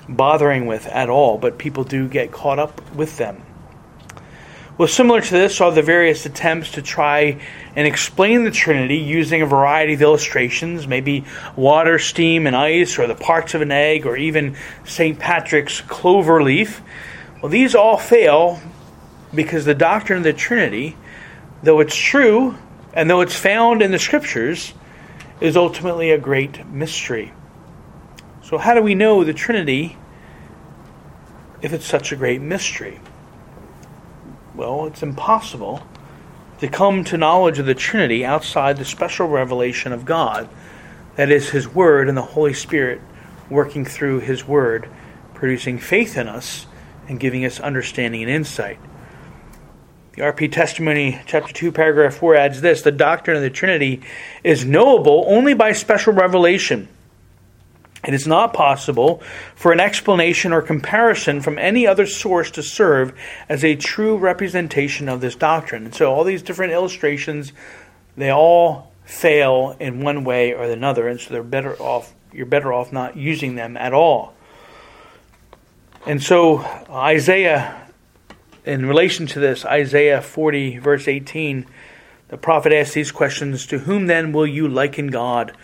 bothering 0.10 0.66
with 0.66 0.88
at 0.88 1.12
all, 1.12 1.38
but 1.38 1.60
people 1.60 1.84
do 1.84 2.08
get 2.08 2.32
caught 2.32 2.58
up 2.58 2.82
with 2.96 3.20
them. 3.20 3.44
Well, 4.80 4.88
similar 4.88 5.22
to 5.22 5.32
this 5.32 5.62
are 5.62 5.72
the 5.72 5.84
various 5.84 6.26
attempts 6.26 6.72
to 6.72 6.82
try 6.82 7.40
and 7.76 7.88
explain 7.88 8.44
the 8.44 8.52
Trinity 8.52 8.98
using 8.98 9.42
a 9.42 9.46
variety 9.46 9.94
of 9.94 10.02
illustrations, 10.02 10.88
maybe 10.88 11.26
water, 11.56 12.00
steam, 12.00 12.48
and 12.48 12.56
ice, 12.56 13.00
or 13.00 13.08
the 13.08 13.16
parts 13.16 13.54
of 13.54 13.62
an 13.62 13.72
egg, 13.72 14.06
or 14.06 14.18
even 14.18 14.56
St. 14.86 15.18
Patrick's 15.18 15.80
clover 15.82 16.44
leaf. 16.44 16.82
Well, 17.42 17.50
these 17.50 17.74
all 17.74 17.98
fail 17.98 18.60
because 19.34 19.64
the 19.66 19.74
doctrine 19.74 20.18
of 20.18 20.24
the 20.24 20.34
Trinity, 20.34 20.98
though 21.64 21.80
it's 21.80 21.96
true 21.96 22.58
and 22.94 23.10
though 23.10 23.22
it's 23.22 23.36
found 23.36 23.82
in 23.82 23.92
the 23.92 24.00
scriptures, 24.00 24.74
is 25.40 25.56
ultimately 25.56 26.12
a 26.12 26.18
great 26.18 26.66
mystery. 26.68 27.32
So, 28.44 28.58
how 28.58 28.74
do 28.74 28.82
we 28.82 28.96
know 28.96 29.24
the 29.24 29.34
Trinity 29.34 29.98
if 31.62 31.72
it's 31.72 31.86
such 31.86 32.12
a 32.12 32.18
great 32.18 32.42
mystery? 32.42 33.00
Well, 34.56 34.88
it's 34.88 35.02
impossible 35.02 35.82
to 36.62 36.68
come 36.68 37.04
to 37.04 37.18
knowledge 37.18 37.58
of 37.58 37.66
the 37.66 37.74
Trinity 37.74 38.24
outside 38.24 38.78
the 38.78 38.86
special 38.86 39.28
revelation 39.28 39.92
of 39.92 40.06
God, 40.06 40.48
that 41.16 41.32
is, 41.32 41.50
His 41.50 41.68
Word 41.68 42.08
and 42.08 42.16
the 42.16 42.22
Holy 42.22 42.54
Spirit 42.54 43.02
working 43.50 43.84
through 43.84 44.20
His 44.20 44.48
Word, 44.48 44.88
producing 45.34 45.80
faith 45.80 46.16
in 46.16 46.28
us 46.28 46.68
and 47.08 47.20
giving 47.20 47.44
us 47.46 47.60
understanding 47.60 48.22
and 48.22 48.30
insight. 48.30 48.78
The 50.14 50.22
RP 50.22 50.52
Testimony, 50.52 51.20
chapter 51.26 51.52
2, 51.52 51.72
paragraph 51.72 52.14
4 52.14 52.36
adds 52.36 52.62
this 52.62 52.84
The 52.84 52.92
doctrine 52.92 53.38
of 53.38 53.42
the 53.42 53.50
Trinity 53.50 54.04
is 54.44 54.64
knowable 54.64 55.26
only 55.28 55.56
by 55.56 55.72
special 55.72 56.14
revelation. 56.14 56.88
It 58.04 58.14
is 58.14 58.26
not 58.26 58.54
possible 58.54 59.22
for 59.56 59.72
an 59.72 59.80
explanation 59.80 60.54
or 60.54 60.62
comparison 60.62 61.42
from 61.42 61.60
any 61.60 61.86
other 61.86 62.06
source 62.06 62.50
to 62.52 62.64
serve 62.64 63.14
as 63.48 63.64
a 63.64 63.76
true 63.76 64.18
representation 64.18 65.08
of 65.08 65.22
this 65.22 65.36
doctrine. 65.36 65.86
And 65.86 65.94
so, 65.94 66.12
all 66.12 66.24
these 66.24 66.42
different 66.42 66.74
illustrations, 66.74 67.54
they 68.18 68.32
all 68.32 68.92
fail 69.06 69.76
in 69.80 70.02
one 70.02 70.24
way 70.24 70.54
or 70.54 70.64
another, 70.64 71.08
and 71.08 71.20
so 71.20 71.32
they're 71.34 71.44
better 71.44 71.76
off. 71.76 72.14
You're 72.34 72.46
better 72.46 72.74
off 72.74 72.92
not 72.92 73.18
using 73.18 73.56
them 73.56 73.78
at 73.78 73.94
all. 73.94 74.34
And 76.08 76.24
so, 76.24 76.60
Isaiah 76.90 77.82
in 78.66 78.86
relation 78.86 79.26
to 79.28 79.40
this, 79.40 79.66
Isaiah 79.66 80.22
40, 80.22 80.78
verse 80.78 81.08
18, 81.08 81.66
the 82.28 82.38
prophet 82.38 82.72
asks 82.72 82.94
these 82.94 83.12
questions 83.12 83.66
To 83.68 83.80
whom 83.80 84.08
then 84.08 84.32
will 84.32 84.48
you 84.48 84.68
liken 84.68 85.08
God? 85.08 85.56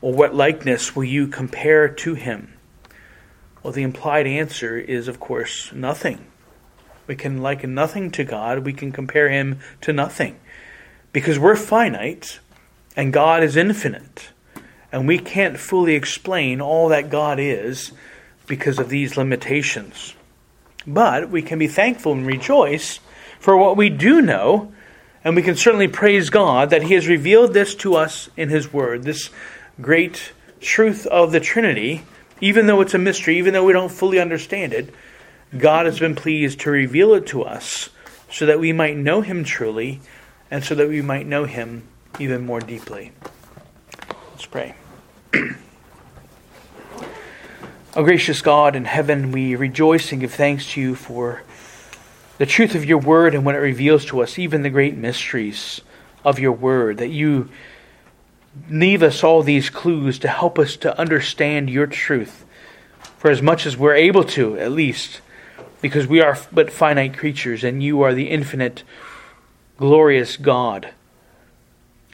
Or 0.00 0.12
what 0.12 0.34
likeness 0.34 0.94
will 0.94 1.04
you 1.04 1.26
compare 1.26 1.88
to 1.88 2.14
him? 2.14 2.54
Well, 3.62 3.72
the 3.72 3.82
implied 3.82 4.26
answer 4.26 4.78
is, 4.78 5.08
of 5.08 5.18
course, 5.18 5.72
nothing. 5.72 6.26
We 7.06 7.16
can 7.16 7.42
liken 7.42 7.74
nothing 7.74 8.10
to 8.12 8.24
God, 8.24 8.60
we 8.60 8.72
can 8.72 8.92
compare 8.92 9.28
him 9.30 9.60
to 9.82 9.92
nothing. 9.92 10.38
Because 11.12 11.38
we're 11.38 11.56
finite 11.56 12.40
and 12.96 13.12
God 13.12 13.42
is 13.42 13.56
infinite. 13.56 14.30
And 14.90 15.06
we 15.06 15.18
can't 15.18 15.58
fully 15.58 15.94
explain 15.94 16.60
all 16.60 16.88
that 16.88 17.10
God 17.10 17.38
is 17.38 17.92
because 18.46 18.78
of 18.78 18.88
these 18.88 19.16
limitations. 19.16 20.14
But 20.86 21.28
we 21.28 21.42
can 21.42 21.58
be 21.58 21.68
thankful 21.68 22.12
and 22.12 22.26
rejoice 22.26 23.00
for 23.38 23.56
what 23.56 23.76
we 23.76 23.90
do 23.90 24.22
know, 24.22 24.72
and 25.24 25.36
we 25.36 25.42
can 25.42 25.56
certainly 25.56 25.88
praise 25.88 26.30
God 26.30 26.70
that 26.70 26.84
He 26.84 26.94
has 26.94 27.08
revealed 27.08 27.52
this 27.52 27.74
to 27.76 27.96
us 27.96 28.30
in 28.36 28.48
His 28.48 28.72
Word, 28.72 29.02
this 29.02 29.30
great 29.80 30.32
truth 30.60 31.06
of 31.06 31.32
the 31.32 31.40
Trinity, 31.40 32.02
even 32.40 32.66
though 32.66 32.80
it's 32.80 32.94
a 32.94 32.98
mystery, 32.98 33.38
even 33.38 33.52
though 33.52 33.64
we 33.64 33.72
don't 33.72 33.92
fully 33.92 34.18
understand 34.18 34.72
it. 34.72 34.92
God 35.56 35.86
has 35.86 35.98
been 35.98 36.14
pleased 36.14 36.60
to 36.60 36.70
reveal 36.70 37.14
it 37.14 37.26
to 37.28 37.42
us 37.42 37.90
so 38.30 38.46
that 38.46 38.58
we 38.58 38.72
might 38.72 38.96
know 38.96 39.20
Him 39.20 39.44
truly 39.44 40.00
and 40.50 40.64
so 40.64 40.74
that 40.74 40.88
we 40.88 41.02
might 41.02 41.26
know 41.26 41.44
Him 41.44 41.84
even 42.18 42.44
more 42.44 42.60
deeply. 42.60 43.12
Let's 44.30 44.46
pray. 44.46 44.74
O 47.96 48.04
gracious 48.04 48.42
God 48.42 48.76
in 48.76 48.84
heaven, 48.84 49.32
we 49.32 49.56
rejoice 49.56 50.12
and 50.12 50.20
give 50.20 50.34
thanks 50.34 50.72
to 50.72 50.80
you 50.82 50.94
for 50.94 51.42
the 52.36 52.44
truth 52.44 52.74
of 52.74 52.84
your 52.84 52.98
word 52.98 53.34
and 53.34 53.42
what 53.42 53.54
it 53.54 53.58
reveals 53.60 54.04
to 54.06 54.20
us, 54.20 54.38
even 54.38 54.60
the 54.60 54.68
great 54.68 54.94
mysteries 54.94 55.80
of 56.22 56.38
your 56.38 56.52
word, 56.52 56.98
that 56.98 57.08
you 57.08 57.48
leave 58.70 59.02
us 59.02 59.22
all 59.22 59.42
these 59.42 59.70
clues 59.70 60.18
to 60.20 60.28
help 60.28 60.58
us 60.58 60.76
to 60.78 60.98
understand 60.98 61.70
your 61.70 61.86
truth 61.86 62.44
for 63.18 63.30
as 63.30 63.42
much 63.42 63.66
as 63.66 63.76
we're 63.76 63.94
able 63.94 64.24
to, 64.24 64.58
at 64.58 64.72
least, 64.72 65.20
because 65.80 66.06
we 66.06 66.20
are 66.20 66.38
but 66.52 66.72
finite 66.72 67.16
creatures 67.16 67.64
and 67.64 67.82
you 67.82 68.02
are 68.02 68.14
the 68.14 68.30
infinite, 68.30 68.82
glorious 69.78 70.36
God. 70.36 70.90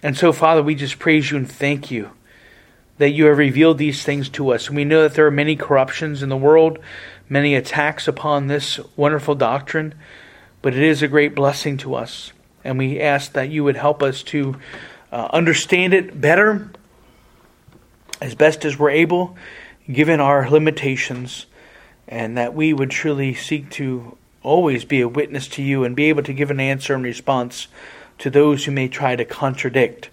And 0.03 0.17
so, 0.17 0.33
Father, 0.33 0.63
we 0.63 0.75
just 0.75 0.99
praise 0.99 1.31
you 1.31 1.37
and 1.37 1.51
thank 1.51 1.91
you 1.91 2.11
that 2.99 3.11
you 3.11 3.27
have 3.27 3.39
revealed 3.39 3.79
these 3.79 4.05
things 4.05 4.29
to 4.31 4.51
us. 4.51 4.69
And 4.69 4.77
we 4.77 4.85
know 4.85 5.03
that 5.03 5.15
there 5.15 5.27
are 5.27 5.31
many 5.31 5.57
corruptions 5.57 6.23
in 6.23 6.29
the 6.29 6.37
world, 6.37 6.79
many 7.29 7.55
attacks 7.55 8.07
upon 8.07 8.47
this 8.47 8.79
wonderful 8.97 9.35
doctrine, 9.35 9.95
but 10.61 10.75
it 10.75 10.83
is 10.83 11.03
a 11.03 11.09
great 11.09 11.35
blessing 11.35 11.77
to 11.79 11.95
us. 11.95 12.33
And 12.65 12.79
we 12.79 13.01
ask 13.01 13.33
that 13.33 13.51
you 13.51 13.65
would 13.65 13.77
help 13.77 14.03
us 14.03 14.23
to 14.25 14.57
uh, 15.13 15.29
understand 15.33 15.95
it 15.95 16.21
better 16.21 16.71
as 18.21 18.35
best 18.35 18.65
as 18.65 18.77
we're 18.77 18.91
able, 18.91 19.37
given 19.91 20.19
our 20.19 20.51
limitations, 20.51 21.47
and 22.09 22.37
that 22.37 22.55
we 22.55 22.73
would 22.73 22.91
truly 22.91 23.35
seek 23.35 23.71
to 23.71 24.17
always 24.43 24.85
be 24.85 25.01
a 25.01 25.09
witness 25.09 25.47
to 25.47 25.63
you 25.63 25.85
and 25.85 25.95
be 25.95 26.07
able 26.07 26.23
to 26.25 26.33
give 26.33 26.51
an 26.51 26.59
answer 26.59 26.95
and 26.95 27.05
response 27.05 27.69
to 28.19 28.31
those 28.31 28.65
who 28.65 28.73
may 28.73 28.89
try 28.89 29.15
to 29.15 29.25
contradict 29.25 30.09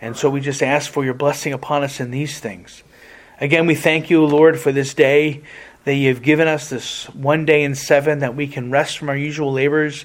and 0.00 0.16
so 0.16 0.30
we 0.30 0.40
just 0.40 0.62
ask 0.62 0.90
for 0.90 1.04
your 1.04 1.14
blessing 1.14 1.52
upon 1.52 1.82
us 1.82 2.00
in 2.00 2.10
these 2.10 2.38
things. 2.38 2.82
Again, 3.40 3.66
we 3.66 3.74
thank 3.74 4.10
you, 4.10 4.24
Lord, 4.24 4.58
for 4.58 4.72
this 4.72 4.94
day 4.94 5.42
that 5.84 5.94
you 5.94 6.08
have 6.08 6.22
given 6.22 6.48
us, 6.48 6.70
this 6.70 7.04
one 7.10 7.44
day 7.44 7.62
in 7.64 7.74
seven, 7.74 8.20
that 8.20 8.34
we 8.34 8.46
can 8.46 8.70
rest 8.70 8.98
from 8.98 9.08
our 9.08 9.16
usual 9.16 9.52
labors, 9.52 10.04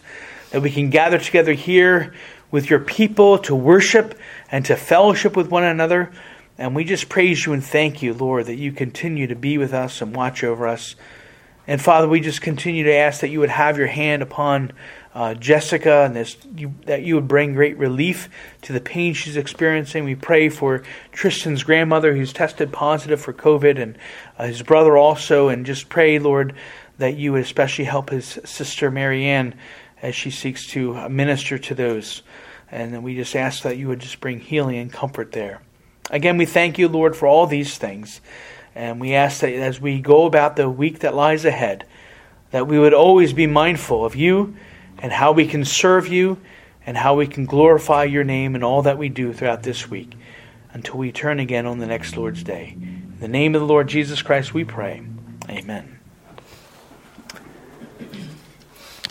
that 0.52 0.62
we 0.62 0.72
can 0.72 0.90
gather 0.90 1.18
together 1.18 1.54
here 1.54 2.14
with 2.52 2.70
your 2.70 2.80
people 2.80 3.38
to 3.40 3.56
worship 3.56 4.18
and 4.52 4.66
to 4.66 4.76
fellowship 4.76 5.36
with 5.36 5.50
one 5.50 5.64
another. 5.64 6.12
And 6.58 6.76
we 6.76 6.84
just 6.84 7.10
praise 7.10 7.46
you 7.46 7.54
and 7.54 7.64
thank 7.64 8.02
you, 8.02 8.14
Lord, 8.14 8.46
that 8.46 8.56
you 8.56 8.72
continue 8.72 9.28
to 9.28 9.36
be 9.36 9.58
with 9.58 9.74
us 9.74 10.02
and 10.02 10.16
watch 10.16 10.44
over 10.44 10.68
us. 10.68 10.96
And 11.68 11.82
Father, 11.82 12.08
we 12.08 12.20
just 12.20 12.42
continue 12.42 12.84
to 12.84 12.94
ask 12.94 13.22
that 13.22 13.30
you 13.30 13.40
would 13.40 13.50
have 13.50 13.78
your 13.78 13.88
hand 13.88 14.22
upon 14.22 14.72
uh, 15.16 15.34
Jessica 15.34 16.04
and 16.04 16.16
this, 16.16 16.38
you, 16.56 16.76
that 16.86 17.04
you 17.04 17.16
would 17.16 17.28
bring 17.28 17.54
great 17.54 17.78
relief 17.78 18.30
to 18.64 18.74
the 18.74 18.82
pain 18.82 19.14
she's 19.14 19.38
experiencing. 19.38 20.04
We 20.04 20.16
pray 20.16 20.50
for 20.50 20.84
Tristan's 21.12 21.64
grandmother 21.64 22.14
who's 22.14 22.34
tested 22.34 22.72
positive 22.72 23.20
for 23.20 23.34
COVID 23.34 23.82
and 23.82 23.98
uh, 24.38 24.46
his 24.46 24.62
brother 24.62 24.98
also. 24.98 25.48
And 25.48 25.66
just 25.66 25.90
pray, 25.90 26.20
Lord, 26.20 26.54
that 26.98 27.16
you 27.16 27.32
would 27.32 27.42
especially 27.42 27.86
help 27.86 28.10
his 28.10 28.40
sister 28.44 28.92
Marianne 28.92 29.56
as 30.06 30.14
she 30.14 30.30
seeks 30.30 30.68
to 30.68 31.10
minister 31.10 31.58
to 31.58 31.74
those. 31.74 32.22
And 32.72 33.04
we 33.04 33.16
just 33.16 33.36
ask 33.36 33.64
that 33.64 33.78
you 33.78 33.88
would 33.88 34.00
just 34.00 34.20
bring 34.20 34.40
healing 34.40 34.78
and 34.78 34.94
comfort 34.94 35.32
there. 35.32 35.62
Again, 36.12 36.38
we 36.38 36.46
thank 36.46 36.78
you, 36.78 36.88
Lord, 36.88 37.16
for 37.16 37.28
all 37.28 37.48
these 37.48 37.78
things. 37.78 38.22
And 38.76 39.02
we 39.02 39.16
ask 39.16 39.42
that 39.42 39.54
as 39.54 39.82
we 39.82 40.00
go 40.02 40.26
about 40.26 40.58
the 40.58 40.70
week 40.70 41.00
that 41.00 41.16
lies 41.16 41.44
ahead, 41.44 41.86
that 42.52 42.68
we 42.68 42.78
would 42.78 42.94
always 42.94 43.34
be 43.34 43.48
mindful 43.48 44.06
of 44.06 44.16
you 44.16 44.56
and 45.00 45.12
how 45.12 45.32
we 45.32 45.48
can 45.48 45.66
serve 45.66 46.08
you 46.08 46.40
and 46.86 46.96
how 46.96 47.16
we 47.16 47.26
can 47.26 47.46
glorify 47.46 48.04
your 48.04 48.24
name 48.24 48.54
in 48.54 48.64
all 48.64 48.84
that 48.84 49.00
we 49.00 49.10
do 49.10 49.34
throughout 49.34 49.64
this 49.64 49.90
week 49.90 50.14
until 50.72 50.98
we 50.98 51.12
turn 51.12 51.40
again 51.40 51.66
on 51.66 51.80
the 51.80 51.88
next 51.88 52.16
Lord's 52.16 52.44
day. 52.44 52.76
In 52.78 53.18
the 53.20 53.28
name 53.28 53.56
of 53.56 53.62
the 53.62 53.68
Lord 53.68 53.88
Jesus 53.88 54.22
Christ, 54.22 54.54
we 54.54 54.64
pray. 54.64 55.02
Amen. 55.50 55.95